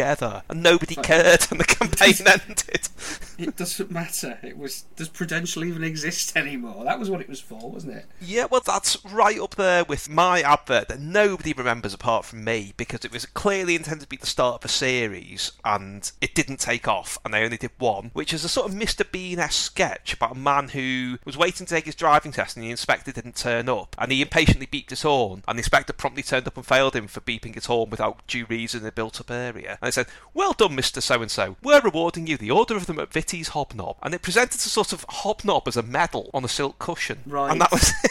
And 0.50 0.64
nobody 0.64 0.96
cared, 0.96 1.48
and 1.52 1.60
the 1.60 1.66
campaign 1.66 2.16
ended. 2.28 2.90
It 3.38 3.56
doesn't 3.56 3.92
matter. 3.92 4.38
It 4.44 4.58
was 4.58 4.84
does 4.96 5.10
Prudential 5.10 5.64
even 5.64 5.84
exist 5.84 6.36
anymore? 6.36 6.84
That 6.84 7.00
was 7.00 7.10
what 7.10 7.22
it 7.22 7.30
was 7.30 7.40
for, 7.40 7.72
wasn't 7.72 7.98
it? 7.98 8.06
Yeah, 8.22 8.46
well, 8.46 8.62
that's 8.66 9.04
right 9.06 9.40
up 9.40 9.56
there 9.56 9.84
with 9.86 10.10
my 10.10 10.42
advert 10.42 10.90
that 10.90 11.00
nobody 11.00 11.54
remembers 11.54 11.94
apart 11.94 12.26
from 12.26 12.44
me 12.44 12.74
because 12.76 13.06
it 13.06 13.12
was 13.12 13.26
clearly 13.26 13.76
intended 13.76 14.04
to 14.04 14.10
be 14.10 14.18
the 14.18 14.26
start 14.26 14.56
of 14.56 14.66
a 14.66 14.68
series 14.68 15.54
and 15.64 16.12
it 16.20 16.36
didn't 16.36 16.60
take 16.60 16.88
off 16.88 17.18
and 17.24 17.34
they 17.34 17.44
only 17.44 17.58
did 17.58 17.72
one, 17.78 18.12
which 18.14 18.34
is 18.34 18.44
a 18.44 18.50
sort 18.50 18.70
of 18.70 18.76
Mr. 18.76 19.10
Bean 19.10 19.40
esque 19.40 19.72
sketch 19.72 20.14
about 20.14 20.36
a 20.36 20.40
man 20.40 20.70
who 20.70 21.18
was 21.26 21.38
waiting 21.38 21.66
to 21.66 21.74
take 21.74 21.86
his 21.86 21.96
driving 21.96 22.32
test 22.32 22.58
and 22.58 22.66
the 22.66 22.72
inspector 22.72 23.12
didn't 23.12 23.36
turn 23.36 23.70
up 23.70 23.96
and 23.98 24.12
he 24.12 24.22
impatiently 24.22 24.68
beeped 24.68 24.90
his 24.90 25.04
horn 25.04 25.44
and 25.48 25.58
the 25.58 25.62
inspector 25.62 25.94
promptly 25.94 26.24
turned 26.24 26.48
up 26.48 26.58
and 26.58 26.66
failed 26.66 26.96
him 26.96 27.08
for 27.08 27.22
beeping 27.22 27.56
his 27.56 27.66
horn 27.66 27.90
without 27.90 28.26
due 28.28 28.46
reason 28.46 28.82
in 28.82 28.88
a 28.88 28.92
built 28.92 29.20
up 29.20 29.32
area. 29.32 29.78
And 29.82 29.89
he 29.90 29.94
said, 29.94 30.08
Well 30.34 30.54
done, 30.54 30.76
Mr. 30.76 31.02
So 31.02 31.22
and 31.22 31.32
so. 31.32 31.58
We're 31.62 31.82
rewarding 31.82 32.28
you 32.28 32.38
the 32.38 32.52
Order 32.52 32.76
of 32.76 32.86
the 32.86 32.94
McVitie's 32.94 33.50
Hobnob. 33.50 33.98
And 34.02 34.14
it 34.14 34.22
presented 34.22 34.56
a 34.56 34.60
sort 34.60 34.94
of 34.94 35.06
hobnob 35.10 35.68
as 35.68 35.78
a 35.78 35.84
medal 35.84 36.30
on 36.34 36.44
a 36.44 36.48
silk 36.48 36.80
cushion. 36.80 37.20
Right. 37.26 37.52
And 37.52 37.62
that 37.62 37.72
was. 37.72 37.94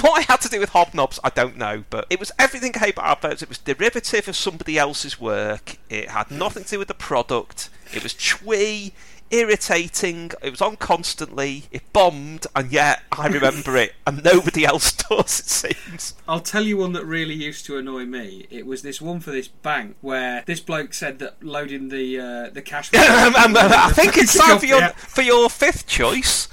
what 0.00 0.18
I 0.18 0.22
had 0.22 0.40
to 0.42 0.48
do 0.48 0.60
with 0.60 0.70
hobnobs, 0.70 1.18
I 1.24 1.30
don't 1.30 1.56
know, 1.56 1.84
but 1.90 2.06
it 2.08 2.20
was 2.20 2.30
everything 2.38 2.76
about 2.76 2.98
adverts. 2.98 3.42
It 3.42 3.48
was 3.48 3.58
derivative 3.58 4.28
of 4.28 4.36
somebody 4.36 4.78
else's 4.78 5.20
work. 5.20 5.78
It 5.90 6.10
had 6.10 6.30
nothing 6.30 6.64
to 6.64 6.70
do 6.70 6.78
with 6.78 6.88
the 6.88 6.94
product. 6.94 7.70
It 7.92 8.02
was 8.02 8.14
twee. 8.14 8.92
Irritating. 9.30 10.30
It 10.42 10.50
was 10.50 10.60
on 10.60 10.76
constantly. 10.76 11.64
It 11.72 11.82
bombed, 11.92 12.46
and 12.54 12.70
yet 12.70 13.02
I 13.12 13.26
remember 13.28 13.76
it, 13.76 13.94
and 14.06 14.22
nobody 14.24 14.64
else 14.64 14.92
does. 15.10 15.40
It 15.40 15.46
seems. 15.46 16.14
I'll 16.28 16.40
tell 16.40 16.62
you 16.62 16.76
one 16.76 16.92
that 16.92 17.04
really 17.04 17.34
used 17.34 17.66
to 17.66 17.76
annoy 17.78 18.04
me. 18.06 18.46
It 18.50 18.66
was 18.66 18.82
this 18.82 19.00
one 19.00 19.20
for 19.20 19.30
this 19.30 19.48
bank 19.48 19.96
where 20.00 20.42
this 20.46 20.60
bloke 20.60 20.94
said 20.94 21.18
that 21.20 21.42
loading 21.42 21.88
the 21.88 22.18
uh, 22.20 22.50
the 22.50 22.62
cash. 22.62 22.90
Um, 22.94 23.34
um, 23.36 23.56
I 23.56 23.90
think 23.94 24.16
it's 24.16 24.36
time 24.38 24.58
for 24.58 24.66
your 24.66 24.80
Yeah. 24.80 24.92
for 24.92 25.22
your 25.22 25.48
fifth 25.50 25.86
choice, 25.86 26.46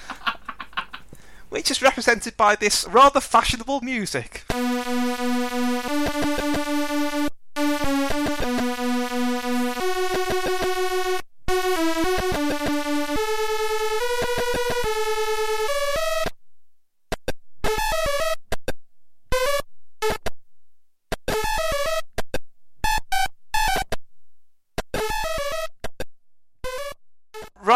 which 1.50 1.70
is 1.72 1.82
represented 1.82 2.36
by 2.38 2.56
this 2.56 2.88
rather 2.88 3.20
fashionable 3.20 3.82
music. 3.82 4.44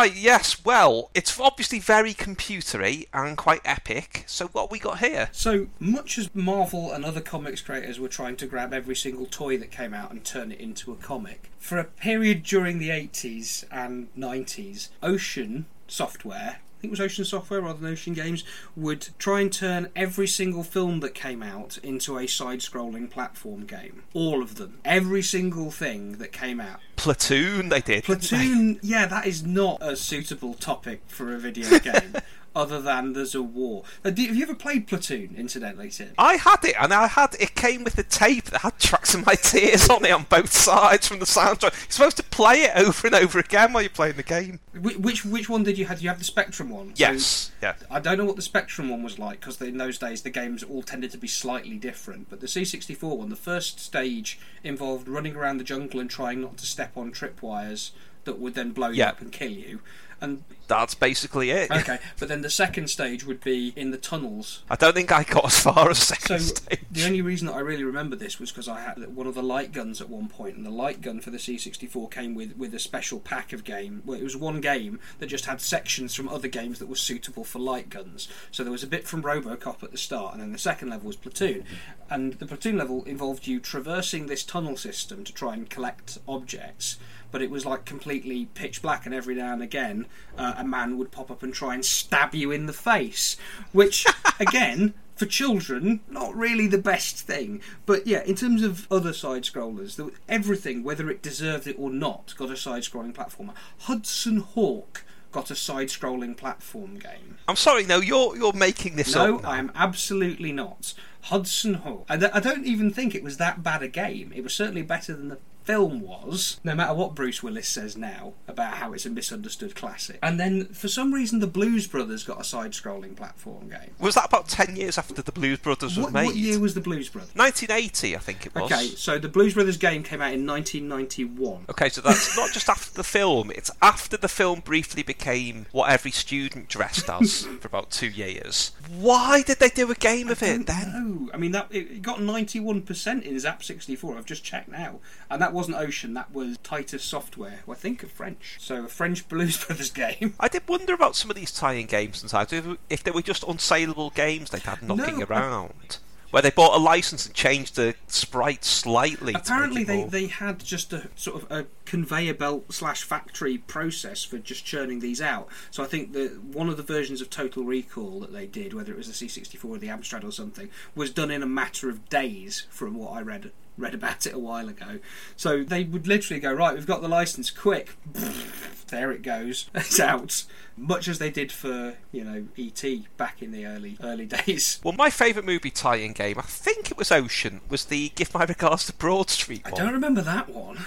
Right, 0.06 0.15
yes, 0.15 0.63
well, 0.63 1.10
it's 1.15 1.39
obviously 1.39 1.80
very 1.80 2.13
computery 2.13 3.08
and 3.12 3.36
quite 3.36 3.62
epic. 3.65 4.24
So 4.28 4.46
what 4.50 4.70
we 4.70 4.78
got 4.78 5.00
here? 5.00 5.30
So 5.32 5.65
much 5.80 6.20
as 6.20 6.30
Marvel 6.36 6.91
and 6.91 7.04
other 7.04 7.22
comics 7.22 7.60
creators 7.60 8.00
were 8.00 8.08
trying 8.08 8.36
to 8.36 8.46
grab 8.46 8.72
every 8.72 8.96
single 8.96 9.26
toy 9.26 9.58
that 9.58 9.72
came 9.72 9.96
out 9.96 10.12
and 10.12 10.24
turn 10.24 10.52
it 10.52 10.60
into 10.60 10.91
a 10.91 10.96
comic, 10.96 11.50
for 11.58 11.80
a 11.80 11.84
period 11.84 12.44
during 12.44 12.78
the 12.78 12.89
80s 12.89 13.65
and 13.72 14.13
90s, 14.15 14.89
Ocean 15.02 15.65
Software, 15.88 16.60
think 16.86 17.00
it 17.00 17.02
was 17.02 17.12
Ocean 17.12 17.26
Software 17.26 17.62
rather 17.62 17.80
than 17.80 17.91
Ocean 17.91 18.13
Games, 18.13 18.43
would 18.76 19.10
try 19.17 19.41
and 19.41 19.52
turn 19.52 19.89
every 19.95 20.28
single 20.28 20.63
film 20.63 21.00
that 21.00 21.15
came 21.15 21.41
out 21.41 21.80
into 21.80 22.17
a 22.19 22.28
side 22.28 22.60
scrolling 22.60 23.10
platform 23.10 23.65
game. 23.65 24.04
All 24.13 24.43
of 24.43 24.56
them. 24.56 24.80
Every 24.86 25.24
single 25.24 25.71
thing 25.71 26.13
that 26.13 26.32
came 26.32 26.60
out. 26.60 26.80
Platoon, 26.95 27.69
they 27.69 27.82
did. 27.82 28.04
didn't 28.04 28.21
they? 28.21 28.28
Platoon, 28.28 28.80
yeah, 28.84 29.08
that 29.08 29.26
is 29.26 29.43
not 29.43 29.80
a 29.82 29.95
suitable 29.95 30.54
topic 30.54 31.02
for 31.08 31.34
a 31.34 31.39
video 31.39 31.80
game. 31.80 32.15
Other 32.56 32.80
than 32.82 33.12
there's 33.13 33.36
a 33.36 33.41
war. 33.41 33.84
Uh, 34.04 34.12
do- 34.12 34.26
have 34.28 34.36
you 34.36 34.44
ever 34.44 34.56
played 34.56 34.88
Platoon, 34.88 35.36
incidentally, 35.38 35.89
Tim? 35.89 36.13
I 36.18 36.36
had 36.36 36.63
it, 36.63 36.76
and 36.80 36.94
I 36.94 37.08
had 37.08 37.36
it 37.39 37.54
came 37.56 37.84
with 37.84 37.98
a 37.98 38.04
tape 38.04 38.46
that 38.46 38.62
had 38.62 38.80
tracks 38.80 39.13
of 39.13 39.26
my 39.26 39.36
tears 39.44 39.89
on 39.89 40.06
it 40.06 40.12
on 40.12 40.24
both 40.30 40.54
sides 40.54 41.08
from 41.08 41.20
the 41.20 41.26
soundtrack. 41.26 41.74
You're 41.74 41.89
supposed 41.89 42.18
to 42.18 42.24
play 42.24 42.62
it 42.63 42.72
over 42.78 43.08
and 43.08 43.15
over 43.15 43.39
again 43.39 43.74
while 43.74 43.84
you're 43.84 43.89
playing 43.89 44.15
the 44.15 44.24
game. 44.24 44.60
Wh- 44.74 45.00
Which 45.02 45.26
which 45.26 45.50
one 45.50 45.63
did 45.63 45.78
you 45.78 45.86
have? 45.86 45.98
Did 45.98 46.04
you 46.04 46.10
have 46.10 46.20
the 46.20 46.24
Spectrum 46.26 46.70
one? 46.70 46.88
So 46.89 46.94
Yes, 46.96 47.52
yeah. 47.62 47.76
I 47.91 48.00
don't 48.00 48.18
know 48.18 48.26
what 48.26 48.38
the 48.38 48.41
Spectrum 48.41 48.89
one 48.89 49.04
was 49.04 49.20
like 49.20 49.41
because 49.41 49.62
in 49.62 49.78
those 49.78 49.98
days 49.98 50.22
the 50.22 50.30
games 50.30 50.63
all 50.63 50.82
tended 50.82 51.12
to 51.12 51.18
be 51.18 51.28
slightly 51.28 51.76
different. 51.78 52.30
But 52.30 52.39
the 52.39 52.48
C64 52.48 53.18
one, 53.18 53.30
the 53.30 53.36
first 53.36 53.82
stage 53.82 54.39
involved 54.63 55.10
running 55.10 55.36
around 55.36 55.58
the 55.58 55.63
jungle 55.65 56.00
and 56.00 56.10
trying 56.10 56.39
not 56.41 56.56
to 56.58 56.65
step 56.65 56.96
on 56.96 57.12
tripwires 57.12 57.91
that 58.24 58.39
would 58.39 58.56
then 58.56 58.72
blow 58.72 58.88
you 58.89 58.96
Yeah. 59.00 59.10
up 59.10 59.22
and 59.22 59.32
kill 59.32 59.52
you. 59.52 59.82
And 60.26 60.44
That's 60.68 60.96
basically 60.96 61.52
it. 61.52 61.70
okay, 61.72 62.00
but 62.20 62.28
then 62.28 62.42
the 62.42 62.50
second 62.50 62.90
stage 62.90 63.24
would 63.26 63.42
be 63.44 63.72
in 63.76 63.92
the 63.92 63.98
tunnels 63.98 64.64
I 64.70 64.76
don't 64.76 64.96
think 64.96 65.12
I 65.12 65.24
got 65.24 65.46
as 65.46 65.60
far 65.60 65.90
as 65.92 66.00
So 66.00 66.16
second 66.16 66.40
stage. 66.42 66.80
the 66.92 67.06
only 67.06 67.22
reason 67.22 67.46
that 67.48 67.54
I 67.56 67.60
really 67.60 67.84
remember 67.84 68.16
this 68.16 68.40
was 68.40 68.52
because 68.52 68.68
I 68.68 68.80
had 68.82 69.16
one 69.16 69.28
of 69.28 69.36
the 69.36 69.44
light 69.44 69.72
guns 69.72 70.02
at 70.02 70.10
one 70.10 70.28
point, 70.28 70.56
and 70.58 70.66
the 70.66 70.72
light 70.72 71.02
gun 71.02 71.20
for 71.20 71.30
the 71.30 71.38
C64 71.38 72.10
came 72.10 72.34
with 72.34 72.58
with 72.58 72.74
a 72.74 72.80
special 72.80 73.20
pack 73.20 73.54
of 73.54 73.64
game. 73.64 74.02
Well, 74.06 74.18
it 74.20 74.24
was 74.24 74.36
one 74.36 74.60
game 74.62 75.00
that 75.20 75.28
just 75.28 75.46
had 75.46 75.62
sections 75.62 76.16
from 76.16 76.28
other 76.30 76.48
games 76.48 76.80
that 76.80 76.88
were 76.88 76.96
suitable 76.96 77.44
for 77.44 77.60
light 77.60 77.90
guns. 77.90 78.28
So 78.52 78.64
there 78.64 78.72
was 78.72 78.84
a 78.84 78.88
bit 78.88 79.08
from 79.08 79.22
RoboCop 79.22 79.84
at 79.84 79.92
the 79.92 79.98
start, 79.98 80.34
and 80.34 80.42
then 80.42 80.52
the 80.52 80.58
second 80.58 80.90
level 80.90 81.08
was 81.08 81.16
Platoon, 81.16 81.64
and 82.10 82.34
the 82.34 82.48
Platoon 82.48 82.78
level 82.78 83.04
involved 83.04 83.46
you 83.46 83.60
traversing 83.60 84.26
this 84.26 84.44
tunnel 84.44 84.78
system 84.78 85.24
to 85.24 85.34
try 85.34 85.54
and 85.54 85.70
collect 85.70 86.18
objects. 86.28 86.98
But 87.36 87.41
it 87.41 87.52
was 87.52 87.65
like 87.65 87.84
completely 87.84 88.45
pitch 88.54 88.82
black, 88.82 89.06
and 89.06 89.13
every 89.13 89.36
now 89.36 89.52
and 89.52 89.62
again, 89.62 90.06
uh, 90.38 90.54
a 90.56 90.63
man 90.63 90.98
would 90.98 91.12
pop 91.12 91.30
up 91.30 91.43
and 91.43 91.54
try 91.54 91.74
and 91.74 91.84
stab 91.84 92.34
you 92.34 92.50
in 92.50 92.65
the 92.65 92.71
face. 92.71 93.36
Which, 93.74 94.06
again, 94.39 94.93
for 95.17 95.26
children, 95.26 96.00
not 96.10 96.34
really 96.34 96.65
the 96.65 96.78
best 96.78 97.19
thing. 97.28 97.60
But 97.86 98.08
yeah, 98.08 98.24
in 98.24 98.36
terms 98.36 98.63
of 98.63 98.88
other 98.89 99.12
side 99.12 99.43
scrollers, 99.43 100.00
everything, 100.30 100.82
whether 100.82 101.10
it 101.10 101.21
deserved 101.21 101.67
it 101.67 101.76
or 101.78 101.89
not, 101.89 102.34
got 102.38 102.52
a 102.52 102.56
side 102.56 102.84
scrolling 102.84 103.13
platformer. 103.13 103.54
Hudson 103.80 104.38
Hawk 104.38 105.04
got 105.34 105.52
a 105.52 105.56
side 105.56 105.89
scrolling 105.89 106.38
platform 106.38 106.98
game. 106.98 107.38
I'm 107.50 107.58
sorry, 107.58 107.84
no, 107.84 108.00
you're 108.00 108.38
you're 108.38 108.54
making 108.54 108.95
this 108.95 109.13
No, 109.13 109.36
up. 109.36 109.43
now. 109.43 109.50
I 109.50 109.58
am 109.58 109.74
absolutely 109.76 110.54
not. 110.54 110.93
Hudson 111.24 111.74
Hawk. 111.74 112.06
I, 112.08 112.13
I 112.34 112.39
don't 112.39 112.65
even 112.65 112.91
think 112.91 113.13
it 113.13 113.24
was 113.24 113.36
that 113.38 113.62
bad 113.62 113.84
a 113.84 113.89
game. 113.89 114.32
It 114.34 114.41
was 114.41 114.54
certainly 114.54 114.84
better 114.84 115.13
than 115.13 115.28
the 115.28 115.39
film 115.65 116.01
was, 116.01 116.60
no 116.63 116.75
matter 116.75 116.93
what 116.93 117.15
Bruce 117.15 117.41
Willis 117.43 117.67
says 117.67 117.97
now 117.97 118.34
about 118.47 118.75
how 118.75 118.93
it's 118.93 119.06
a 119.06 119.10
misunderstood 119.10 119.75
classic. 119.75 120.19
And 120.21 120.39
then, 120.39 120.65
for 120.67 120.88
some 120.88 121.13
reason, 121.13 121.39
the 121.39 121.47
Blues 121.47 121.88
Brothers 121.88 122.23
got 122.23 122.39
a 122.39 122.43
side 122.43 122.71
scrolling 122.71 123.15
platform 123.15 123.69
game. 123.69 123.91
Was 123.99 124.15
that 124.15 124.25
about 124.25 124.47
ten 124.47 124.75
years 124.75 124.97
after 124.97 125.21
the 125.21 125.32
Blues 125.32 125.60
Brothers 125.60 125.97
was 125.97 126.06
What, 126.06 126.13
made? 126.13 126.25
what 126.25 126.36
year 126.36 126.60
was 126.60 126.73
the 126.75 126.82
Blues 126.82 127.10
Brothers? 127.10 127.32
1980, 127.36 128.15
I 128.15 128.19
think 128.19 128.45
it 128.45 128.54
was. 128.56 128.71
Okay, 128.71 128.88
so 128.89 129.17
the 129.17 129.28
Blues 129.30 129.54
Brothers 129.56 129.78
game 129.78 130.04
came 130.04 130.21
out 130.21 130.34
in 130.34 130.45
1991. 130.45 131.65
Okay, 131.69 131.89
so 131.89 132.01
that's 132.01 132.38
not 132.38 132.51
just 132.51 132.69
after 132.69 132.93
the 132.93 133.04
film, 133.04 133.51
it's 133.51 133.71
after 133.82 134.17
the 134.17 134.28
film 134.30 134.60
briefly 134.60 135.04
became 135.04 135.65
what 135.71 135.89
every 135.89 136.12
student 136.12 136.67
dressed 136.69 137.10
as 137.10 137.43
for 137.60 137.67
about 137.67 137.91
two 137.91 138.08
years. 138.08 138.71
Why 138.97 139.41
did 139.41 139.60
they 139.60 139.69
do 139.69 139.89
a 139.91 139.95
game 139.95 140.30
of 140.30 140.41
it 140.43 140.65
then? 140.67 141.25
No, 141.25 141.25
I 141.36 141.38
mean 141.38 141.52
that 141.52 141.67
it 141.69 142.02
got 142.02 142.19
91% 142.19 143.21
in 143.24 143.36
Zzap 143.36 143.62
64. 143.62 144.17
I've 144.17 144.26
just 144.26 144.43
checked 144.43 144.69
now, 144.69 145.00
and 145.30 145.41
that 145.41 145.52
wasn't 145.52 145.76
Ocean. 145.76 146.13
That 146.13 146.34
was 146.34 146.58
Titus 146.63 147.04
Software. 147.04 147.60
Who 147.65 147.74
I 147.74 147.76
think 147.76 148.04
of 148.04 148.12
French. 148.12 148.56
So 148.58 148.86
a 148.86 148.88
French 148.88 149.28
Blues 149.30 149.63
Brothers 149.63 149.91
game. 149.91 150.34
I 150.39 150.48
did 150.48 150.65
wonder 150.65 150.93
about 150.93 151.17
some 151.17 151.30
of 151.30 151.36
these 151.36 151.52
tie-in 151.52 151.88
games 151.88 152.19
sometimes, 152.19 152.54
if, 152.54 152.65
if 152.89 153.04
they 153.04 153.12
were 153.12 153.21
just 153.21 153.43
unsaleable 153.43 154.13
games 154.15 154.50
they'd 154.50 154.62
had 154.62 154.82
knocking 154.82 155.19
No, 155.19 155.26
around. 155.26 155.98
Where 156.32 156.42
they 156.42 156.50
bought 156.50 156.76
a 156.76 156.80
license 156.80 157.26
and 157.26 157.34
changed 157.34 157.76
the 157.76 157.96
sprite 158.08 158.66
slightly. 158.66 159.34
Apparently, 159.34 159.84
they, 159.84 159.98
more- 159.98 160.10
they 160.10 160.28
had 160.28 160.64
just 160.64 160.92
a 160.92 161.10
sort 161.16 161.44
of 161.44 161.52
a 161.52 161.66
conveyor 161.86 162.34
belt 162.34 162.74
slash 162.74 163.04
factory 163.04 163.58
process 163.58 164.24
for 164.24 164.38
just 164.38 164.66
churning 164.66 165.00
these 165.00 165.22
out. 165.22 165.48
So 165.72 165.84
I 165.84 165.86
think 165.86 166.14
that 166.14 166.44
one 166.44 166.68
of 166.68 166.78
the 166.78 166.84
versions 166.84 167.22
of 167.22 167.30
Total 167.30 167.64
Recall 167.64 168.20
that 168.22 168.34
they 168.34 168.48
did, 168.48 168.74
whether 168.74 168.92
it 168.92 168.98
was 168.98 169.08
the 169.08 169.28
C64 169.28 169.66
or 169.66 169.78
the 169.78 169.88
Amstrad 169.88 170.24
or 170.24 170.32
something, 170.32 170.70
was 170.96 171.12
done 171.12 171.32
in 171.32 171.44
a 171.44 171.48
matter 171.48 171.90
of 171.90 172.10
days, 172.10 172.66
from 172.70 172.96
what 172.96 173.14
I 173.14 173.22
read 173.22 173.52
read 173.78 173.94
about 173.94 174.26
it 174.26 174.34
a 174.34 174.40
while 174.40 174.70
ago. 174.70 175.00
So 175.36 175.64
they 175.64 175.84
would 175.84 176.08
literally 176.08 176.40
go 176.40 176.54
right, 176.54 176.76
we've 176.76 176.86
got 176.86 177.02
the 177.02 177.08
license, 177.08 177.50
quick, 177.50 177.96
there 178.88 179.12
it 179.12 179.22
goes, 179.22 179.70
it's 179.76 180.00
out. 180.00 180.46
Much 180.78 181.08
as 181.08 181.20
they 181.20 181.30
did 181.30 181.54
for 181.54 181.96
you 182.12 182.24
know 182.24 182.48
ET 182.58 182.84
back 183.16 183.42
in 183.42 183.52
the 183.52 183.66
early 183.66 183.98
early 184.04 184.26
days. 184.46 184.80
Well, 184.84 184.94
my 184.94 185.10
favourite 185.10 185.46
movie 185.46 185.72
tie-in 185.72 186.14
game, 186.14 186.38
I 186.38 186.44
think 186.44 186.92
it 186.92 186.98
was 186.98 187.12
Ocean, 187.12 187.62
was 187.70 187.86
the 187.86 188.10
Give 188.16 188.34
My 188.34 188.44
Regards 188.44 188.86
to 188.88 188.94
Broad 188.94 189.30
Street 189.30 189.64
one. 189.64 189.74
I 189.74 189.78
don't 189.78 189.94
remember 189.94 190.22
that 190.22 190.50
one. 190.50 190.80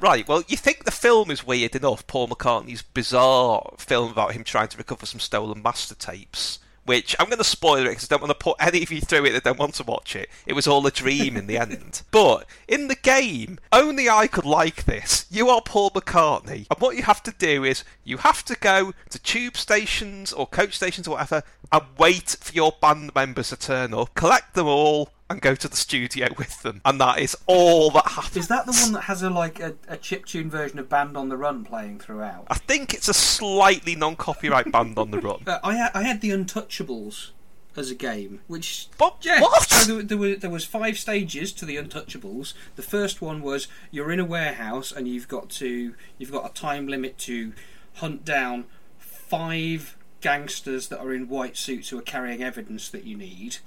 Right, 0.00 0.26
well, 0.28 0.44
you 0.46 0.56
think 0.56 0.84
the 0.84 0.92
film 0.92 1.28
is 1.30 1.44
weird 1.44 1.74
enough, 1.74 2.06
Paul 2.06 2.28
McCartney's 2.28 2.82
bizarre 2.82 3.72
film 3.78 4.12
about 4.12 4.32
him 4.32 4.44
trying 4.44 4.68
to 4.68 4.78
recover 4.78 5.06
some 5.06 5.18
stolen 5.18 5.60
master 5.60 5.96
tapes, 5.96 6.60
which 6.88 7.14
I'm 7.18 7.26
going 7.26 7.38
to 7.38 7.44
spoil 7.44 7.86
it 7.86 7.90
because 7.90 8.04
I 8.04 8.08
don't 8.08 8.22
want 8.22 8.30
to 8.30 8.44
put 8.44 8.56
any 8.58 8.82
of 8.82 8.90
you 8.90 9.02
through 9.02 9.26
it 9.26 9.32
that 9.32 9.44
don't 9.44 9.58
want 9.58 9.74
to 9.74 9.84
watch 9.84 10.16
it. 10.16 10.30
It 10.46 10.54
was 10.54 10.66
all 10.66 10.86
a 10.86 10.90
dream 10.90 11.36
in 11.36 11.46
the 11.46 11.58
end. 11.58 12.02
But 12.10 12.46
in 12.66 12.88
the 12.88 12.94
game, 12.94 13.58
only 13.70 14.08
I 14.08 14.26
could 14.26 14.46
like 14.46 14.84
this. 14.84 15.26
You 15.30 15.50
are 15.50 15.60
Paul 15.60 15.90
McCartney, 15.90 16.66
and 16.70 16.80
what 16.80 16.96
you 16.96 17.02
have 17.02 17.22
to 17.24 17.32
do 17.32 17.62
is 17.62 17.84
you 18.04 18.16
have 18.16 18.42
to 18.46 18.56
go 18.56 18.94
to 19.10 19.18
tube 19.18 19.56
stations 19.56 20.32
or 20.32 20.46
coach 20.46 20.74
stations 20.74 21.06
or 21.06 21.12
whatever 21.12 21.42
and 21.70 21.82
wait 21.98 22.36
for 22.40 22.54
your 22.54 22.72
band 22.80 23.14
members 23.14 23.50
to 23.50 23.56
turn 23.56 23.92
up, 23.92 24.14
collect 24.14 24.54
them 24.54 24.66
all, 24.66 25.10
and 25.30 25.40
go 25.40 25.54
to 25.54 25.68
the 25.68 25.76
studio 25.76 26.28
with 26.38 26.62
them. 26.62 26.80
And 26.84 27.00
that 27.00 27.18
is 27.18 27.36
all 27.46 27.90
that 27.90 28.06
happens. 28.06 28.36
Is 28.36 28.48
that 28.48 28.66
the 28.66 28.72
one 28.72 28.92
that 28.92 29.02
has 29.02 29.22
a 29.22 29.30
like 29.30 29.60
a, 29.60 29.74
a 29.88 29.96
chiptune 29.96 30.46
version 30.46 30.78
of 30.78 30.88
Band 30.88 31.16
on 31.16 31.28
the 31.28 31.36
Run 31.36 31.64
playing 31.64 32.00
throughout? 32.00 32.46
I 32.48 32.54
think 32.54 32.94
it's 32.94 33.08
a 33.08 33.14
slightly 33.14 33.94
non-copyright 33.94 34.72
band 34.72 34.98
on 34.98 35.10
the 35.10 35.20
run. 35.20 35.42
Uh, 35.46 35.58
I 35.62 35.74
had, 35.74 35.90
I 35.94 36.02
had 36.02 36.20
the 36.20 36.30
Untouchables 36.30 37.30
as 37.76 37.90
a 37.90 37.94
game, 37.94 38.40
which 38.46 38.88
But 38.98 39.18
yeah. 39.22 39.40
what? 39.40 39.62
So 39.62 39.94
there, 39.94 40.02
there, 40.02 40.18
were, 40.18 40.34
there 40.34 40.50
was 40.50 40.64
five 40.64 40.98
stages 40.98 41.52
to 41.52 41.64
the 41.64 41.76
Untouchables. 41.76 42.54
The 42.76 42.82
first 42.82 43.22
one 43.22 43.40
was 43.40 43.68
you're 43.90 44.10
in 44.10 44.20
a 44.20 44.24
warehouse 44.24 44.92
and 44.92 45.06
you've 45.06 45.28
got 45.28 45.48
to 45.50 45.94
you've 46.18 46.32
got 46.32 46.50
a 46.50 46.52
time 46.52 46.88
limit 46.88 47.18
to 47.18 47.52
hunt 47.94 48.24
down 48.24 48.64
five 48.98 49.96
gangsters 50.20 50.88
that 50.88 50.98
are 50.98 51.12
in 51.12 51.28
white 51.28 51.56
suits 51.56 51.90
who 51.90 51.98
are 51.98 52.02
carrying 52.02 52.42
evidence 52.42 52.88
that 52.88 53.04
you 53.04 53.16
need. 53.16 53.58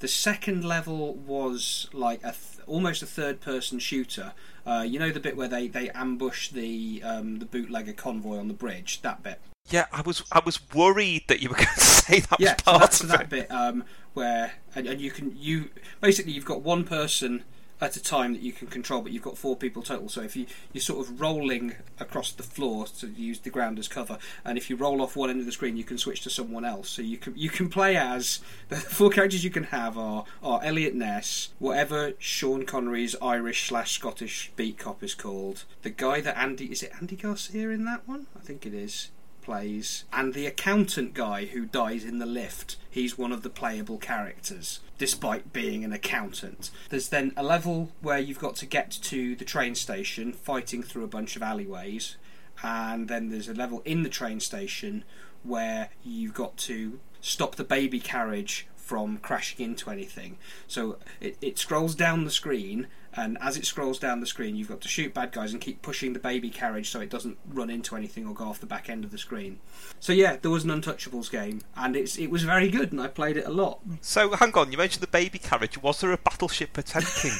The 0.00 0.08
second 0.08 0.64
level 0.64 1.14
was 1.14 1.88
like 1.92 2.20
a 2.20 2.32
th- 2.32 2.66
almost 2.66 3.02
a 3.02 3.06
third-person 3.06 3.78
shooter. 3.78 4.32
Uh, 4.66 4.84
you 4.86 4.98
know 4.98 5.10
the 5.10 5.20
bit 5.20 5.36
where 5.36 5.48
they, 5.48 5.68
they 5.68 5.90
ambush 5.90 6.48
the 6.50 7.02
um, 7.04 7.38
the 7.38 7.44
bootlegger 7.46 7.92
convoy 7.92 8.38
on 8.38 8.48
the 8.48 8.54
bridge. 8.54 9.02
That 9.02 9.22
bit. 9.22 9.40
Yeah, 9.70 9.86
I 9.92 10.00
was 10.00 10.22
I 10.32 10.40
was 10.44 10.58
worried 10.74 11.24
that 11.28 11.40
you 11.40 11.48
were 11.50 11.54
going 11.64 11.68
to 11.74 11.80
say 11.80 12.20
that 12.20 12.40
yeah, 12.40 12.54
was 12.54 12.64
so 12.64 12.70
part 12.70 12.80
that's 12.80 13.00
of 13.02 13.08
that 13.08 13.20
it. 13.22 13.28
bit 13.30 13.50
um, 13.50 13.84
where 14.14 14.52
and, 14.74 14.86
and 14.86 15.00
you 15.00 15.10
can 15.10 15.36
you 15.38 15.70
basically 16.00 16.32
you've 16.32 16.44
got 16.44 16.62
one 16.62 16.84
person 16.84 17.44
at 17.80 17.96
a 17.96 18.02
time 18.02 18.32
that 18.32 18.42
you 18.42 18.52
can 18.52 18.68
control, 18.68 19.02
but 19.02 19.12
you've 19.12 19.22
got 19.22 19.38
four 19.38 19.56
people 19.56 19.82
total. 19.82 20.08
So 20.08 20.22
if 20.22 20.36
you 20.36 20.46
you're 20.72 20.82
sort 20.82 21.06
of 21.06 21.20
rolling 21.20 21.74
across 21.98 22.32
the 22.32 22.42
floor 22.42 22.86
to 22.98 23.08
use 23.08 23.40
the 23.40 23.50
ground 23.50 23.78
as 23.78 23.88
cover, 23.88 24.18
and 24.44 24.58
if 24.58 24.68
you 24.68 24.76
roll 24.76 25.02
off 25.02 25.16
one 25.16 25.30
end 25.30 25.40
of 25.40 25.46
the 25.46 25.52
screen, 25.52 25.76
you 25.76 25.84
can 25.84 25.98
switch 25.98 26.22
to 26.22 26.30
someone 26.30 26.64
else. 26.64 26.88
So 26.90 27.02
you 27.02 27.16
can 27.16 27.36
you 27.36 27.50
can 27.50 27.68
play 27.68 27.96
as 27.96 28.40
the 28.68 28.76
four 28.76 29.10
characters 29.10 29.44
you 29.44 29.50
can 29.50 29.64
have 29.64 29.96
are 29.96 30.24
are 30.42 30.62
Eliot 30.62 30.94
Ness, 30.94 31.50
whatever 31.58 32.12
Sean 32.18 32.64
Connery's 32.64 33.16
Irish 33.22 33.68
slash 33.68 33.92
Scottish 33.92 34.52
beat 34.56 34.78
cop 34.78 35.02
is 35.02 35.14
called, 35.14 35.64
the 35.82 35.90
guy 35.90 36.20
that 36.20 36.38
Andy 36.38 36.66
is 36.66 36.82
it 36.82 36.92
Andy 37.00 37.16
Garcia 37.16 37.70
in 37.70 37.84
that 37.84 38.06
one? 38.06 38.26
I 38.36 38.40
think 38.40 38.66
it 38.66 38.74
is 38.74 39.10
plays, 39.40 40.04
and 40.12 40.34
the 40.34 40.46
accountant 40.46 41.14
guy 41.14 41.46
who 41.46 41.64
dies 41.64 42.04
in 42.04 42.18
the 42.18 42.26
lift. 42.26 42.76
He's 42.88 43.18
one 43.18 43.32
of 43.32 43.42
the 43.42 43.50
playable 43.50 43.98
characters, 43.98 44.80
despite 45.00 45.50
being 45.50 45.82
an 45.82 45.94
accountant. 45.94 46.70
There's 46.90 47.08
then 47.08 47.32
a 47.34 47.42
level 47.42 47.90
where 48.02 48.18
you've 48.18 48.38
got 48.38 48.54
to 48.56 48.66
get 48.66 48.90
to 48.90 49.34
the 49.34 49.46
train 49.46 49.74
station, 49.74 50.34
fighting 50.34 50.82
through 50.82 51.04
a 51.04 51.08
bunch 51.08 51.36
of 51.36 51.42
alleyways, 51.42 52.18
and 52.62 53.08
then 53.08 53.30
there's 53.30 53.48
a 53.48 53.54
level 53.54 53.80
in 53.86 54.02
the 54.02 54.10
train 54.10 54.40
station 54.40 55.04
where 55.42 55.88
you've 56.04 56.34
got 56.34 56.58
to 56.58 57.00
stop 57.22 57.56
the 57.56 57.64
baby 57.64 57.98
carriage 57.98 58.66
from 58.76 59.16
crashing 59.16 59.64
into 59.64 59.88
anything. 59.88 60.36
So 60.66 60.98
it, 61.18 61.38
it 61.40 61.58
scrolls 61.58 61.94
down 61.94 62.24
the 62.24 62.30
screen, 62.30 62.86
and 63.16 63.36
as 63.40 63.56
it 63.56 63.66
scrolls 63.66 63.98
down 63.98 64.20
the 64.20 64.26
screen, 64.26 64.56
you've 64.56 64.68
got 64.68 64.80
to 64.82 64.88
shoot 64.88 65.12
bad 65.12 65.32
guys 65.32 65.52
and 65.52 65.60
keep 65.60 65.82
pushing 65.82 66.12
the 66.12 66.18
baby 66.18 66.50
carriage 66.50 66.90
so 66.90 67.00
it 67.00 67.10
doesn't 67.10 67.38
run 67.48 67.70
into 67.70 67.96
anything 67.96 68.26
or 68.26 68.34
go 68.34 68.44
off 68.44 68.60
the 68.60 68.66
back 68.66 68.88
end 68.88 69.04
of 69.04 69.10
the 69.10 69.18
screen. 69.18 69.58
So 69.98 70.12
yeah, 70.12 70.36
there 70.40 70.50
was 70.50 70.64
an 70.64 70.70
Untouchables 70.70 71.30
game, 71.30 71.62
and 71.76 71.96
it's 71.96 72.18
it 72.18 72.30
was 72.30 72.44
very 72.44 72.70
good, 72.70 72.92
and 72.92 73.00
I 73.00 73.08
played 73.08 73.36
it 73.36 73.46
a 73.46 73.50
lot. 73.50 73.80
So 74.00 74.32
hang 74.36 74.52
on, 74.54 74.72
you 74.72 74.78
mentioned 74.78 75.02
the 75.02 75.08
baby 75.08 75.38
carriage. 75.38 75.82
Was 75.82 76.00
there 76.00 76.12
a 76.12 76.18
Battleship 76.18 76.72
Potemkin? 76.72 77.32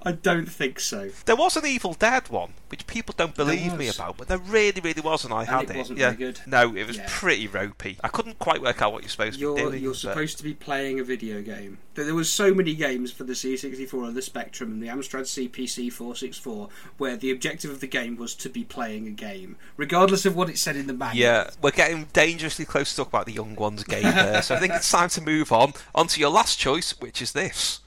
I 0.05 0.11
don't 0.13 0.45
think 0.45 0.79
so. 0.79 1.09
there 1.25 1.35
was 1.35 1.57
an 1.57 1.65
Evil 1.65 1.93
Dead 1.93 2.29
one, 2.29 2.53
which 2.69 2.85
people 2.87 3.13
don't 3.17 3.35
believe 3.35 3.75
me 3.77 3.87
about, 3.89 4.17
but 4.17 4.27
there 4.27 4.37
really, 4.37 4.79
really 4.81 5.01
was, 5.01 5.23
and 5.25 5.33
I 5.33 5.45
had 5.45 5.69
it 5.69 5.75
wasn't 5.75 5.99
yeah. 5.99 6.11
very 6.11 6.17
good. 6.17 6.41
No, 6.45 6.75
it 6.75 6.85
was 6.87 6.97
Yeah. 6.97 7.05
pretty 7.09 7.47
ropey. 7.47 7.97
I 8.03 8.07
couldn't 8.09 8.37
quite 8.39 8.61
work 8.61 8.81
out 8.81 8.93
what 8.93 9.01
you're 9.03 9.09
supposed 9.09 9.35
to 9.35 9.39
You're 9.39 9.55
be 9.55 9.61
doing. 9.61 9.81
you're 9.83 9.91
but- 9.93 9.99
supposed 9.99 10.37
to 10.37 10.43
be 10.43 10.53
playing 10.53 10.99
a 10.99 11.03
video 11.03 11.41
game. 11.41 11.79
There 11.95 12.05
there 12.05 12.13
was 12.13 12.29
so 12.29 12.53
many 12.53 12.75
games 12.75 13.11
for 13.11 13.23
the 13.23 13.33
C64 13.33 14.07
and 14.09 14.15
the 14.15 14.21
Spectrum 14.21 14.71
and 14.71 14.83
the 14.83 14.87
Amstrad 14.87 15.27
CPC 15.27 15.89
464 15.89 16.69
where 16.97 17.15
the 17.15 17.31
objective 17.31 17.71
of 17.71 17.79
the 17.79 17.87
game 17.87 18.17
was 18.17 18.35
to 18.35 18.49
be 18.49 18.63
playing 18.65 19.07
a 19.07 19.11
game, 19.11 19.55
regardless 19.77 20.25
of 20.25 20.35
what 20.35 20.49
it 20.49 20.57
said 20.57 20.75
in 20.75 20.87
the 20.87 20.93
manual. 20.93 21.17
Yeah, 21.23 21.49
we're 21.61 21.71
getting 21.71 22.07
dangerously 22.13 22.65
close 22.65 22.91
to 22.91 22.97
talk 22.97 23.07
about 23.07 23.25
the 23.25 23.33
young 23.33 23.55
ones 23.55 23.83
game 23.85 24.03
there, 24.03 24.41
so 24.41 24.55
I 24.55 24.59
think 24.59 24.73
it's 24.73 24.91
time 24.91 25.09
to 25.09 25.21
move 25.21 25.51
on. 25.53 25.73
On 25.95 26.05
to 26.07 26.19
your 26.19 26.29
last 26.29 26.59
choice, 26.59 26.91
which 26.99 27.21
is 27.21 27.31
this. 27.31 27.79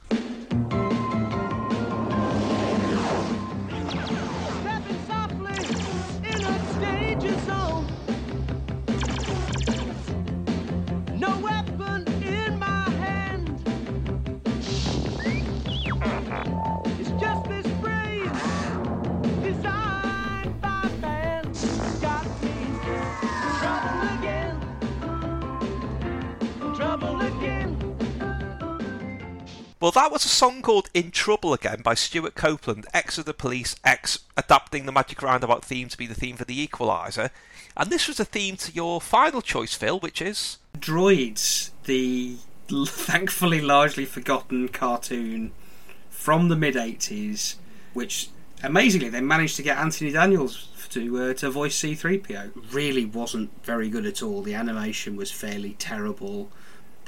Well, 29.81 29.91
that 29.91 30.11
was 30.11 30.25
a 30.25 30.29
song 30.29 30.61
called 30.61 30.89
In 30.93 31.09
Trouble 31.09 31.53
Again 31.53 31.81
by 31.81 31.93
Stewart 31.93 32.35
Copeland, 32.35 32.85
ex 32.93 33.17
of 33.17 33.23
the 33.23 33.33
police, 33.33 33.77
ex 33.85 34.19
adapting 34.35 34.85
the 34.85 34.91
Magic 34.91 35.21
Roundabout 35.21 35.63
theme 35.63 35.87
to 35.87 35.97
be 35.97 36.05
the 36.05 36.13
theme 36.13 36.35
for 36.35 36.43
the 36.43 36.61
Equalizer. 36.61 37.31
And 37.77 37.89
this 37.89 38.05
was 38.05 38.17
the 38.17 38.25
theme 38.25 38.57
to 38.57 38.73
your 38.73 38.99
final 38.99 39.41
choice, 39.41 39.75
Phil, 39.75 39.97
which 39.97 40.21
is. 40.21 40.57
Droids, 40.77 41.69
the 41.85 42.35
thankfully 42.67 43.61
largely 43.61 44.03
forgotten 44.03 44.67
cartoon 44.67 45.53
from 46.09 46.49
the 46.49 46.57
mid 46.57 46.75
80s, 46.75 47.55
which 47.93 48.31
amazingly 48.61 49.07
they 49.07 49.21
managed 49.21 49.55
to 49.55 49.63
get 49.63 49.77
Anthony 49.77 50.11
Daniels 50.11 50.67
to 50.89 51.29
uh, 51.29 51.33
to 51.35 51.49
voice 51.49 51.79
C3PO. 51.79 52.73
Really 52.73 53.05
wasn't 53.05 53.49
very 53.63 53.89
good 53.89 54.05
at 54.05 54.21
all. 54.21 54.41
The 54.41 54.55
animation 54.55 55.15
was 55.15 55.31
fairly 55.31 55.77
terrible. 55.79 56.51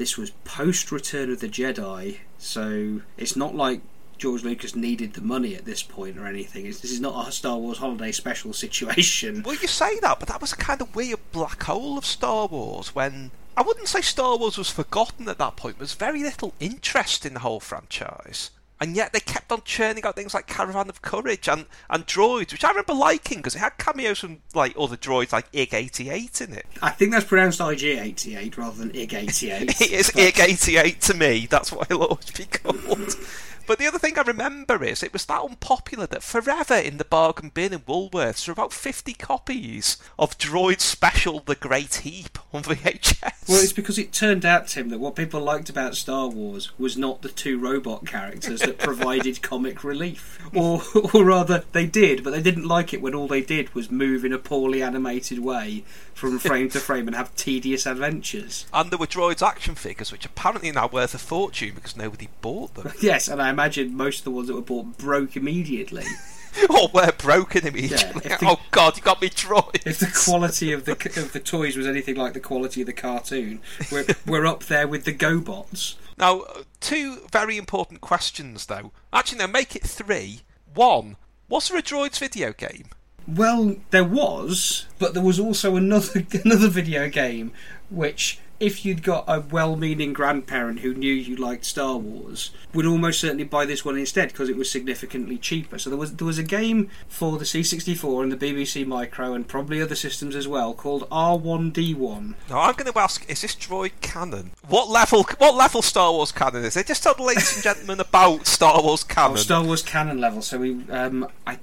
This 0.01 0.17
was 0.17 0.31
post 0.45 0.91
Return 0.91 1.31
of 1.31 1.41
the 1.41 1.47
Jedi, 1.47 2.21
so 2.39 3.01
it's 3.17 3.35
not 3.35 3.53
like 3.53 3.81
George 4.17 4.43
Lucas 4.43 4.75
needed 4.75 5.13
the 5.13 5.21
money 5.21 5.53
at 5.53 5.65
this 5.65 5.83
point 5.83 6.17
or 6.17 6.25
anything. 6.25 6.65
It's, 6.65 6.79
this 6.79 6.89
is 6.89 6.99
not 6.99 7.27
a 7.27 7.31
Star 7.31 7.59
Wars 7.59 7.77
holiday 7.77 8.11
special 8.11 8.51
situation. 8.65 9.43
Well, 9.43 9.53
you 9.53 9.67
say 9.67 9.99
that, 9.99 10.17
but 10.17 10.27
that 10.29 10.41
was 10.41 10.53
a 10.53 10.57
kind 10.57 10.81
of 10.81 10.95
weird 10.95 11.19
black 11.31 11.61
hole 11.61 11.99
of 11.99 12.05
Star 12.07 12.47
Wars 12.47 12.95
when. 12.95 13.29
I 13.55 13.61
wouldn't 13.61 13.89
say 13.89 14.01
Star 14.01 14.39
Wars 14.39 14.57
was 14.57 14.71
forgotten 14.71 15.29
at 15.29 15.37
that 15.37 15.55
point. 15.55 15.77
There 15.77 15.83
was 15.83 15.93
very 15.93 16.23
little 16.23 16.55
interest 16.59 17.23
in 17.23 17.35
the 17.35 17.41
whole 17.41 17.59
franchise. 17.59 18.49
And 18.81 18.95
yet 18.95 19.13
they 19.13 19.19
kept 19.19 19.51
on 19.51 19.61
churning 19.63 20.03
out 20.05 20.15
things 20.15 20.33
like 20.33 20.47
Caravan 20.47 20.89
of 20.89 21.03
Courage 21.03 21.47
and, 21.47 21.67
and 21.87 22.07
Droids, 22.07 22.51
which 22.51 22.63
I 22.63 22.69
remember 22.69 22.95
liking 22.95 23.37
because 23.37 23.53
it 23.53 23.59
had 23.59 23.77
cameos 23.77 24.19
from 24.19 24.39
like 24.55 24.73
other 24.77 24.97
droids 24.97 25.31
like 25.31 25.45
IG-88 25.53 26.41
in 26.47 26.53
it. 26.55 26.65
I 26.81 26.89
think 26.89 27.11
that's 27.11 27.25
pronounced 27.25 27.59
IG88 27.59 28.57
rather 28.57 28.77
than 28.77 28.89
IG88. 28.89 29.81
It 29.81 29.91
is 29.91 30.09
but- 30.09 30.23
IG-88 30.23 30.99
to 31.01 31.13
me. 31.13 31.47
That's 31.47 31.71
what 31.71 31.91
it'll 31.91 32.05
always 32.05 32.31
be 32.31 32.45
called. 32.45 33.15
But 33.67 33.79
the 33.79 33.87
other 33.87 33.99
thing 33.99 34.17
I 34.17 34.23
remember 34.23 34.83
is 34.83 35.03
it 35.03 35.13
was 35.13 35.25
that 35.25 35.41
unpopular 35.41 36.07
that 36.07 36.23
forever 36.23 36.75
in 36.75 36.97
the 36.97 37.05
bargain 37.05 37.49
bin 37.49 37.73
in 37.73 37.79
Woolworths 37.81 38.45
there 38.45 38.53
were 38.53 38.61
about 38.61 38.73
50 38.73 39.13
copies 39.13 39.97
of 40.19 40.37
Droid 40.37 40.79
Special 40.79 41.39
The 41.39 41.55
Great 41.55 41.95
Heap 41.95 42.37
on 42.53 42.63
VHS. 42.63 43.47
Well, 43.47 43.61
it's 43.61 43.73
because 43.73 43.97
it 43.97 44.11
turned 44.13 44.45
out, 44.45 44.67
Tim, 44.67 44.89
that 44.89 44.99
what 44.99 45.15
people 45.15 45.41
liked 45.41 45.69
about 45.69 45.95
Star 45.95 46.27
Wars 46.27 46.77
was 46.77 46.97
not 46.97 47.21
the 47.21 47.29
two 47.29 47.57
robot 47.57 48.05
characters 48.05 48.61
that 48.61 48.77
provided 48.77 49.41
comic 49.41 49.83
relief. 49.83 50.39
Or, 50.53 50.81
or 51.13 51.25
rather, 51.25 51.63
they 51.71 51.85
did, 51.85 52.23
but 52.23 52.31
they 52.31 52.41
didn't 52.41 52.67
like 52.67 52.93
it 52.93 53.01
when 53.01 53.15
all 53.15 53.27
they 53.27 53.41
did 53.41 53.73
was 53.73 53.89
move 53.89 54.23
in 54.25 54.33
a 54.33 54.37
poorly 54.37 54.83
animated 54.83 55.39
way 55.39 55.83
from 56.13 56.37
frame 56.37 56.69
to 56.69 56.79
frame 56.79 57.07
and 57.07 57.15
have 57.15 57.33
tedious 57.35 57.85
adventures. 57.85 58.65
And 58.73 58.91
there 58.91 58.99
were 58.99 59.07
Droids 59.07 59.45
action 59.45 59.75
figures, 59.75 60.11
which 60.11 60.25
apparently 60.25 60.69
are 60.69 60.73
now 60.73 60.87
worth 60.87 61.15
a 61.15 61.17
fortune 61.17 61.73
because 61.75 61.97
nobody 61.97 62.29
bought 62.41 62.75
them. 62.75 62.91
Yes, 63.01 63.27
and 63.27 63.41
I 63.41 63.49
imagine 63.49 63.60
most 63.91 64.19
of 64.19 64.23
the 64.25 64.31
ones 64.31 64.47
that 64.47 64.55
were 64.55 64.61
bought 64.61 64.97
broke 64.97 65.35
immediately. 65.35 66.05
or 66.69 66.89
were 66.93 67.11
broken 67.17 67.65
immediately. 67.65 68.21
if 68.25 68.39
the- 68.39 68.47
oh 68.47 68.59
god, 68.71 68.97
you 68.97 69.03
got 69.03 69.21
me 69.21 69.29
Droids! 69.29 69.85
If 69.85 69.99
the 69.99 70.11
quality 70.25 70.73
of 70.73 70.85
the 70.85 70.91
of 70.91 71.33
the 71.33 71.39
toys 71.39 71.77
was 71.77 71.87
anything 71.87 72.15
like 72.15 72.33
the 72.33 72.39
quality 72.39 72.81
of 72.81 72.87
the 72.87 72.93
cartoon, 72.93 73.61
we're, 73.91 74.05
we're 74.27 74.45
up 74.45 74.65
there 74.65 74.87
with 74.87 75.05
the 75.05 75.13
GoBots. 75.13 75.95
Now, 76.17 76.41
uh, 76.41 76.63
two 76.79 77.27
very 77.31 77.57
important 77.57 78.01
questions 78.01 78.65
though. 78.65 78.91
Actually, 79.13 79.39
no, 79.39 79.47
make 79.47 79.75
it 79.75 79.83
three. 79.83 80.41
One, 80.73 81.17
was 81.49 81.69
there 81.69 81.77
a 81.77 81.81
Droids 81.81 82.19
video 82.19 82.53
game? 82.53 82.85
Well, 83.27 83.77
there 83.91 84.03
was, 84.03 84.87
but 84.99 85.13
there 85.13 85.23
was 85.23 85.39
also 85.39 85.75
another 85.75 86.25
another 86.43 86.67
video 86.67 87.07
game 87.07 87.51
which, 87.89 88.39
if 88.61 88.85
you'd 88.85 89.01
got 89.01 89.25
a 89.27 89.39
well-meaning 89.39 90.13
grandparent 90.13 90.81
who 90.81 90.93
knew 90.93 91.11
you 91.11 91.35
liked 91.35 91.65
Star 91.65 91.97
Wars, 91.97 92.51
would 92.75 92.85
almost 92.85 93.19
certainly 93.19 93.43
buy 93.43 93.65
this 93.65 93.83
one 93.83 93.97
instead 93.97 94.29
because 94.29 94.49
it 94.49 94.55
was 94.55 94.69
significantly 94.69 95.39
cheaper. 95.39 95.79
So 95.79 95.89
there 95.89 95.97
was 95.97 96.15
there 96.15 96.27
was 96.27 96.37
a 96.37 96.43
game 96.43 96.89
for 97.09 97.39
the 97.39 97.43
C64 97.43 98.21
and 98.21 98.31
the 98.31 98.37
BBC 98.37 98.85
Micro 98.85 99.33
and 99.33 99.47
probably 99.47 99.81
other 99.81 99.95
systems 99.95 100.35
as 100.35 100.47
well 100.47 100.75
called 100.75 101.09
R1D1. 101.09 102.35
Now, 102.49 102.59
I'm 102.59 102.75
going 102.75 102.91
to 102.91 102.99
ask: 102.99 103.27
Is 103.27 103.41
this 103.41 103.55
Droid 103.55 103.93
canon? 104.01 104.51
What 104.67 104.89
level? 104.89 105.23
What 105.39 105.55
level 105.55 105.81
Star 105.81 106.11
Wars 106.11 106.31
canon 106.31 106.63
is 106.63 106.77
it? 106.77 106.85
Just 106.85 107.01
tell 107.01 107.15
the 107.15 107.23
ladies 107.23 107.55
and 107.55 107.63
gentlemen 107.63 107.99
about 107.99 108.45
Star 108.45 108.81
Wars 108.81 109.03
canon. 109.03 109.33
Oh, 109.33 109.35
Star 109.37 109.63
Wars 109.63 109.81
canon 109.81 110.21
level. 110.21 110.43
So 110.43 110.59
we, 110.59 110.87
um, 110.91 111.27
I, 111.47 111.57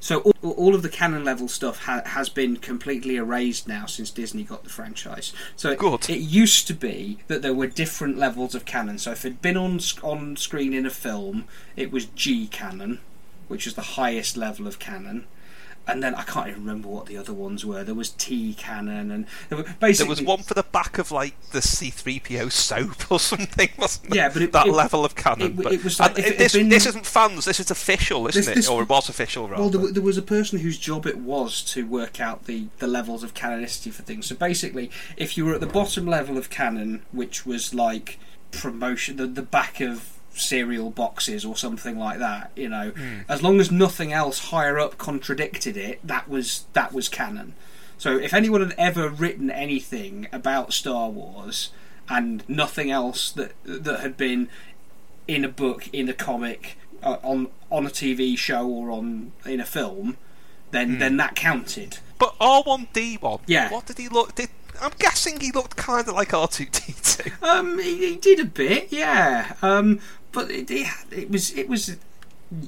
so 0.00 0.20
all, 0.20 0.50
all 0.52 0.74
of 0.74 0.82
the 0.82 0.88
canon 0.88 1.24
level 1.24 1.46
stuff 1.46 1.84
ha- 1.84 2.02
has 2.06 2.30
been 2.30 2.56
completely 2.56 3.16
erased 3.16 3.68
now 3.68 3.84
since 3.84 4.10
Disney 4.10 4.42
got 4.42 4.64
the 4.64 4.70
franchise. 4.70 5.32
So 5.56 5.70
it, 5.70 6.10
it 6.10 6.20
used 6.20 6.66
to 6.68 6.74
be 6.74 7.18
that 7.28 7.42
there 7.42 7.54
were 7.54 7.66
different 7.66 8.18
levels 8.18 8.54
of 8.54 8.64
canon. 8.64 8.98
So 8.98 9.12
if 9.12 9.24
it'd 9.24 9.42
been 9.42 9.58
on 9.58 9.78
on 10.02 10.36
screen 10.36 10.72
in 10.72 10.86
a 10.86 10.90
film, 10.90 11.44
it 11.76 11.92
was 11.92 12.06
G 12.06 12.46
canon, 12.46 13.00
which 13.48 13.66
is 13.66 13.74
the 13.74 13.82
highest 13.82 14.36
level 14.36 14.66
of 14.66 14.78
canon. 14.78 15.26
And 15.92 16.02
then 16.02 16.14
I 16.14 16.22
can't 16.22 16.48
even 16.48 16.60
remember 16.60 16.88
what 16.88 17.06
the 17.06 17.16
other 17.16 17.32
ones 17.32 17.64
were. 17.64 17.82
There 17.84 17.94
was 17.94 18.10
T 18.10 18.54
Canon, 18.54 19.10
and 19.10 19.26
there, 19.48 19.58
were, 19.58 19.64
basically 19.80 20.14
There 20.14 20.22
was 20.22 20.22
one 20.22 20.42
for 20.44 20.54
the 20.54 20.62
back 20.62 20.98
of 20.98 21.10
like 21.12 21.34
the 21.50 21.58
C3PO 21.60 22.50
soap 22.52 23.10
or 23.10 23.18
something, 23.32 23.68
wasn't 23.78 24.10
there? 24.10 24.16
Yeah, 24.24 24.28
but 24.32 24.42
it- 24.42 24.52
that 24.52 24.66
it- 24.66 24.72
level 24.72 25.04
of 25.04 25.14
canon. 25.14 25.48
it- 25.52 25.56
but, 25.56 25.72
it 25.72 25.82
was 25.84 25.98
like 26.00 26.16
and 26.16 26.26
it 26.26 26.38
this, 26.38 26.52
been- 26.54 26.68
this 26.68 26.86
isn't 26.86 27.06
fans. 27.06 27.44
This 27.44 27.60
is 27.60 27.70
official, 27.70 28.26
isn't 28.28 28.40
This- 28.40 28.48
it? 28.48 28.54
this- 28.54 28.68
or 28.68 28.82
it 28.82 28.88
was 28.88 29.08
official, 29.08 29.48
rather. 29.48 29.62
Well, 29.62 29.70
there, 29.70 29.92
there 29.92 30.02
was 30.02 30.16
a 30.18 30.22
person 30.22 30.58
whose 30.60 30.78
job 30.78 31.06
it 31.06 31.18
was 31.18 31.62
to 31.72 31.86
work 31.86 32.20
out 32.20 32.44
the, 32.46 32.66
the 32.78 32.86
levels 32.86 33.22
of 33.22 33.34
canonicity 33.34 33.92
for 33.92 34.02
things. 34.02 34.26
So 34.26 34.34
basically, 34.36 34.90
if 35.16 35.36
you 35.36 35.44
were 35.44 35.54
at 35.54 35.60
the 35.60 35.66
bottom 35.66 36.06
level 36.06 36.38
of 36.38 36.50
canon, 36.50 37.02
which 37.12 37.44
was 37.44 37.74
like 37.74 38.18
promotion, 38.52 39.16
the, 39.16 39.26
the 39.26 39.42
back 39.42 39.80
of 39.80 40.10
cereal 40.34 40.90
boxes 40.90 41.44
or 41.44 41.56
something 41.56 41.98
like 41.98 42.18
that, 42.18 42.50
you 42.56 42.68
know, 42.68 42.92
as 43.28 43.42
long 43.42 43.60
as 43.60 43.70
nothing 43.70 44.12
else 44.12 44.50
higher 44.50 44.78
up 44.78 44.96
contradicted 44.98 45.76
it, 45.76 46.00
that 46.06 46.28
was 46.28 46.64
that 46.72 46.92
was 46.92 47.08
canon. 47.08 47.54
So 47.98 48.16
if 48.16 48.32
anyone 48.32 48.60
had 48.62 48.74
ever 48.78 49.08
written 49.08 49.50
anything 49.50 50.26
about 50.32 50.72
Star 50.72 51.10
Wars 51.10 51.70
and 52.08 52.42
nothing 52.48 52.90
else 52.90 53.30
that 53.32 53.52
that 53.64 54.00
had 54.00 54.16
been 54.16 54.48
in 55.28 55.44
a 55.44 55.48
book, 55.48 55.88
in 55.92 56.08
a 56.08 56.14
comic, 56.14 56.76
uh, 57.02 57.18
on 57.22 57.48
on 57.70 57.86
a 57.86 57.90
TV 57.90 58.36
show 58.38 58.66
or 58.66 58.90
on 58.90 59.32
in 59.44 59.60
a 59.60 59.66
film, 59.66 60.16
then 60.70 60.98
then 60.98 61.16
that 61.18 61.34
counted. 61.36 61.98
But 62.18 62.34
R1D1, 62.38 63.40
Yeah. 63.46 63.70
what 63.72 63.86
did 63.86 63.98
he 63.98 64.08
look? 64.08 64.34
Did 64.34 64.48
I'm 64.82 64.92
guessing 64.98 65.40
he 65.40 65.52
looked 65.52 65.76
kind 65.76 66.08
of 66.08 66.14
like 66.14 66.30
R2D2. 66.30 67.42
Um, 67.42 67.78
he, 67.78 67.96
he 68.10 68.16
did 68.16 68.40
a 68.40 68.44
bit, 68.46 68.88
yeah. 68.90 69.52
Um, 69.60 70.00
but 70.32 70.50
it, 70.50 70.70
it, 70.70 70.86
it 71.10 71.30
was 71.30 71.52
it 71.52 71.68
was 71.68 71.96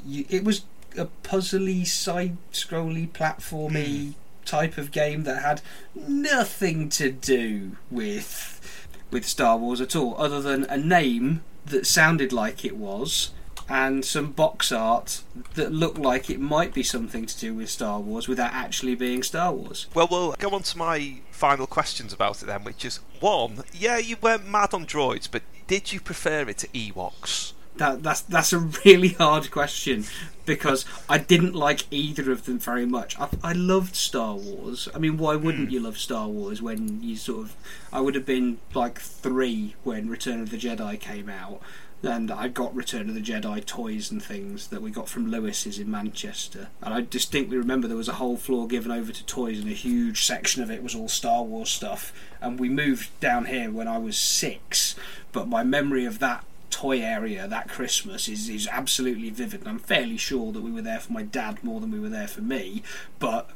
it 0.07 0.44
was 0.44 0.62
a 0.96 1.07
puzzly, 1.22 1.87
side-scrolly, 1.87 3.09
platformy 3.09 4.07
hmm. 4.07 4.11
type 4.44 4.79
of 4.79 4.90
game 4.90 5.25
that 5.25 5.42
had 5.42 5.62
nothing 5.94 6.88
to 6.90 7.11
do 7.11 7.77
with 7.90 8.88
with 9.11 9.27
Star 9.27 9.59
Wars 9.59 9.81
at 9.81 9.94
all, 9.94 10.14
other 10.18 10.40
than 10.40 10.64
a 10.64 10.77
name 10.77 11.42
that 11.66 11.87
sounded 11.87 12.33
like 12.33 12.64
it 12.64 12.77
was. 12.77 13.31
And 13.68 14.05
some 14.05 14.33
box 14.33 14.72
art 14.72 15.22
that 15.55 15.72
looked 15.72 15.98
like 15.98 16.29
it 16.29 16.40
might 16.40 16.75
be 16.75 16.83
something 16.83 17.25
to 17.25 17.38
do 17.38 17.55
with 17.55 17.70
Star 17.70 18.01
Wars 18.01 18.29
without 18.29 18.53
actually 18.53 18.94
being 18.94 19.22
Star 19.22 19.53
Wars. 19.53 19.87
Well, 19.94 20.09
we'll 20.11 20.33
go 20.33 20.51
on 20.51 20.62
to 20.64 20.77
my 20.79 21.20
final 21.31 21.66
questions 21.66 22.12
about 22.12 22.42
it 22.42 22.46
then, 22.46 22.64
which 22.64 22.85
is 22.85 23.01
one, 23.20 23.62
yeah, 23.72 23.98
you 23.98 24.16
went 24.20 24.48
mad 24.48 24.75
on 24.75 24.85
droids, 24.85 25.29
but 25.31 25.42
did 25.66 25.92
you 25.92 26.01
prefer 26.01 26.48
it 26.48 26.59
to 26.59 26.68
Ewoks? 26.68 27.53
That 27.77 28.03
that's 28.03 28.20
that's 28.20 28.53
a 28.53 28.59
really 28.85 29.09
hard 29.09 29.51
question 29.51 30.05
because 30.44 30.85
I 31.09 31.18
didn't 31.18 31.55
like 31.55 31.87
either 31.90 32.31
of 32.31 32.44
them 32.44 32.59
very 32.59 32.85
much. 32.87 33.18
I, 33.18 33.29
I 33.42 33.53
loved 33.53 33.96
Star 33.96 34.35
Wars. 34.35 34.88
I 34.94 34.98
mean, 34.98 35.16
why 35.16 35.37
wouldn't 35.37 35.68
hmm. 35.68 35.72
you 35.72 35.81
love 35.81 35.98
Star 35.98 36.29
Wars 36.29 36.61
when 36.61 37.03
you 37.03 37.16
sort 37.16 37.46
of? 37.46 37.57
I 37.92 38.01
would 38.01 38.14
have 38.14 38.27
been 38.27 38.59
like 38.75 39.01
three 39.01 39.75
when 39.85 40.09
Return 40.09 40.40
of 40.40 40.51
the 40.51 40.59
Jedi 40.59 41.01
came 41.01 41.31
out, 41.31 41.62
and 42.03 42.31
I 42.31 42.48
got 42.48 42.75
Return 42.75 43.09
of 43.09 43.14
the 43.14 43.20
Jedi 43.20 43.64
toys 43.64 44.11
and 44.11 44.22
things 44.22 44.68
that 44.68 44.83
we 44.83 44.90
got 44.90 45.09
from 45.09 45.31
Lewis's 45.31 45.79
in 45.79 45.90
Manchester. 45.90 46.68
And 46.83 46.92
I 46.92 47.01
distinctly 47.03 47.57
remember 47.57 47.87
there 47.87 47.96
was 47.96 48.09
a 48.09 48.14
whole 48.14 48.37
floor 48.37 48.66
given 48.66 48.90
over 48.90 49.12
to 49.12 49.27
toys, 49.27 49.61
and 49.61 49.68
a 49.68 49.75
huge 49.75 50.25
section 50.25 50.62
of 50.62 50.70
it 50.70 50.83
was 50.83 50.94
all 50.94 51.09
Star 51.09 51.42
Wars 51.42 51.70
stuff. 51.70 52.12
And 52.40 52.59
we 52.59 52.68
moved 52.68 53.18
down 53.20 53.44
here 53.46 53.70
when 53.70 53.87
I 53.87 53.98
was 53.98 54.18
six, 54.18 54.96
but 55.33 55.49
my 55.49 55.64
memory 55.64 56.05
of 56.05 56.18
that 56.21 56.45
toy 56.71 57.01
area 57.01 57.47
that 57.47 57.68
Christmas 57.68 58.29
is, 58.29 58.49
is 58.49 58.66
absolutely 58.68 59.31
vivid. 59.31 59.61
And 59.61 59.68
I'm 59.68 59.79
fairly 59.79 60.16
sure 60.16 60.53
that 60.53 60.62
we 60.62 60.73
were 60.73 60.83
there 60.83 61.01
for 61.01 61.12
my 61.12 61.23
dad 61.23 61.62
more 61.62 61.81
than 61.81 61.90
we 61.90 62.01
were 62.01 62.09
there 62.09 62.29
for 62.29 62.40
me, 62.40 62.83
but 63.18 63.51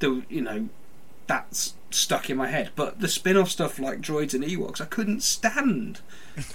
the 0.00 0.24
you 0.28 0.40
know 0.40 0.68
that's 1.26 1.74
stuck 1.90 2.28
in 2.28 2.36
my 2.36 2.48
head. 2.48 2.70
But 2.74 3.00
the 3.00 3.08
spin-off 3.08 3.50
stuff 3.50 3.78
like 3.78 4.00
droids 4.00 4.34
and 4.34 4.42
Ewoks, 4.42 4.80
I 4.80 4.86
couldn't 4.86 5.22
stand. 5.22 6.00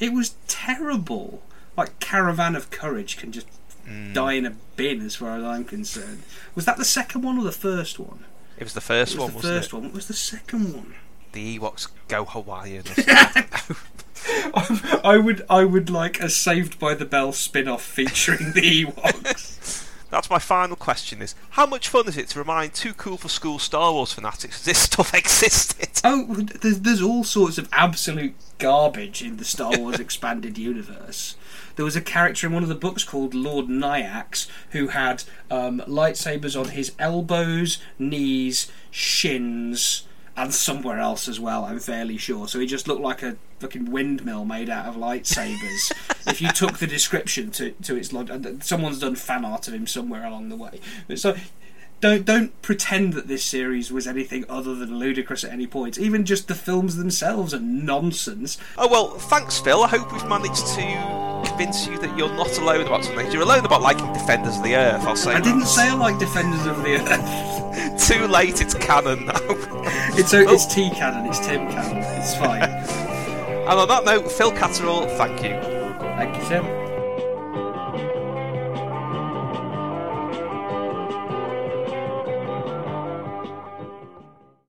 it 0.00 0.12
was 0.12 0.34
terrible. 0.48 1.42
Like 1.76 1.98
Caravan 2.00 2.56
of 2.56 2.70
Courage 2.70 3.16
can 3.16 3.32
just 3.32 3.46
mm. 3.86 4.14
die 4.14 4.34
in 4.34 4.46
a 4.46 4.54
bin, 4.76 5.00
as 5.00 5.16
far 5.16 5.36
as 5.36 5.44
I'm 5.44 5.64
concerned. 5.64 6.22
Was 6.54 6.64
that 6.64 6.76
the 6.76 6.84
second 6.84 7.22
one 7.22 7.38
or 7.38 7.44
the 7.44 7.52
first 7.52 7.98
one? 7.98 8.24
It 8.56 8.64
was 8.64 8.74
the 8.74 8.80
first 8.80 9.14
It 9.14 9.18
was 9.18 9.32
one, 9.32 9.42
the 9.42 9.48
first 9.48 9.68
it? 9.68 9.72
one. 9.72 9.84
What 9.84 9.94
was 9.94 10.08
the 10.08 10.14
second 10.14 10.74
one? 10.74 10.94
The 11.32 11.58
Ewoks 11.58 11.88
go 12.06 12.24
Hawaiian. 12.24 12.84
or. 14.54 15.00
I 15.04 15.16
would, 15.18 15.44
I 15.48 15.64
would 15.64 15.90
like 15.90 16.20
a 16.20 16.28
Saved 16.28 16.78
by 16.78 16.94
the 16.94 17.04
Bell 17.04 17.32
spin-off 17.32 17.82
featuring 17.82 18.52
the 18.52 18.84
Ewoks. 18.84 19.90
That's 20.10 20.30
my 20.30 20.38
final 20.38 20.76
question: 20.76 21.20
Is 21.20 21.34
how 21.50 21.66
much 21.66 21.88
fun 21.88 22.06
is 22.06 22.16
it 22.16 22.28
to 22.28 22.38
remind 22.38 22.72
two 22.72 22.94
cool 22.94 23.16
for 23.16 23.28
school 23.28 23.58
Star 23.58 23.92
Wars 23.92 24.12
fanatics 24.12 24.64
this 24.64 24.78
stuff 24.78 25.12
existed? 25.14 25.88
Oh, 26.06 26.26
there's, 26.60 26.80
there's 26.80 27.00
all 27.00 27.24
sorts 27.24 27.56
of 27.56 27.66
absolute 27.72 28.34
garbage 28.58 29.22
in 29.22 29.38
the 29.38 29.44
Star 29.44 29.72
Wars 29.78 29.98
expanded 29.98 30.58
universe. 30.58 31.34
There 31.76 31.84
was 31.84 31.96
a 31.96 32.02
character 32.02 32.46
in 32.46 32.52
one 32.52 32.62
of 32.62 32.68
the 32.68 32.74
books 32.74 33.04
called 33.04 33.32
Lord 33.32 33.68
Nyax 33.68 34.46
who 34.72 34.88
had 34.88 35.24
um, 35.50 35.82
lightsabers 35.88 36.60
on 36.60 36.68
his 36.68 36.92
elbows, 36.98 37.78
knees, 37.98 38.70
shins, 38.90 40.06
and 40.36 40.52
somewhere 40.52 40.98
else 40.98 41.28
as 41.28 41.38
well. 41.38 41.64
I'm 41.64 41.78
fairly 41.78 42.16
sure. 42.16 42.48
So 42.48 42.58
he 42.58 42.66
just 42.66 42.88
looked 42.88 43.00
like 43.00 43.22
a 43.22 43.36
fucking 43.60 43.90
windmill 43.90 44.44
made 44.44 44.68
out 44.68 44.86
of 44.86 44.96
lightsabers. 44.96 45.92
if 46.26 46.40
you 46.40 46.48
took 46.48 46.78
the 46.78 46.86
description 46.86 47.50
to 47.52 47.70
to 47.82 47.96
its 47.96 48.12
log, 48.12 48.30
and 48.30 48.62
someone's 48.62 48.98
done 48.98 49.14
fan 49.14 49.44
art 49.44 49.68
of 49.68 49.74
him 49.74 49.86
somewhere 49.86 50.24
along 50.24 50.48
the 50.48 50.56
way. 50.56 50.80
But 51.06 51.18
so 51.18 51.36
don't 52.00 52.24
don't 52.24 52.60
pretend 52.62 53.12
that 53.14 53.28
this 53.28 53.44
series 53.44 53.92
was 53.92 54.06
anything 54.06 54.44
other 54.48 54.74
than 54.74 54.98
ludicrous 54.98 55.44
at 55.44 55.52
any 55.52 55.66
point. 55.66 55.98
Even 55.98 56.24
just 56.24 56.48
the 56.48 56.54
films 56.54 56.96
themselves 56.96 57.54
are 57.54 57.60
nonsense. 57.60 58.58
Oh 58.76 58.88
well, 58.88 59.18
thanks, 59.18 59.58
Phil. 59.60 59.82
I 59.82 59.88
hope 59.88 60.12
we've 60.12 60.28
managed 60.28 60.66
to 60.74 61.33
convince 61.54 61.86
you 61.86 61.96
that 61.98 62.16
you're 62.16 62.32
not 62.34 62.58
alone 62.58 62.84
about 62.84 63.04
something. 63.04 63.30
You're 63.30 63.42
alone 63.42 63.64
about 63.64 63.80
liking 63.80 64.12
Defenders 64.12 64.56
of 64.56 64.64
the 64.64 64.74
Earth. 64.74 65.02
I'll 65.04 65.14
say. 65.14 65.34
I 65.34 65.40
didn't 65.40 65.66
say 65.66 65.88
I 65.88 65.94
like 65.94 66.18
Defenders 66.18 66.66
of 66.66 66.82
the 66.82 66.96
Earth. 66.96 68.08
Too 68.08 68.26
late. 68.26 68.60
It's 68.60 68.74
canon 68.74 69.26
now. 69.26 69.34
It's 70.16 70.32
a, 70.32 70.46
oh. 70.46 70.54
it's 70.54 70.66
T 70.66 70.90
canon. 70.90 71.26
It's 71.26 71.40
Tim 71.40 71.68
canon. 71.68 71.98
It's 71.98 72.36
fine. 72.36 72.62
and 72.62 73.68
on 73.68 73.88
that 73.88 74.04
note, 74.04 74.30
Phil 74.30 74.52
Catterall, 74.52 75.08
thank 75.16 75.42
you. 75.42 75.60
Thank 76.16 76.36
you, 76.36 76.48
Tim. 76.48 76.83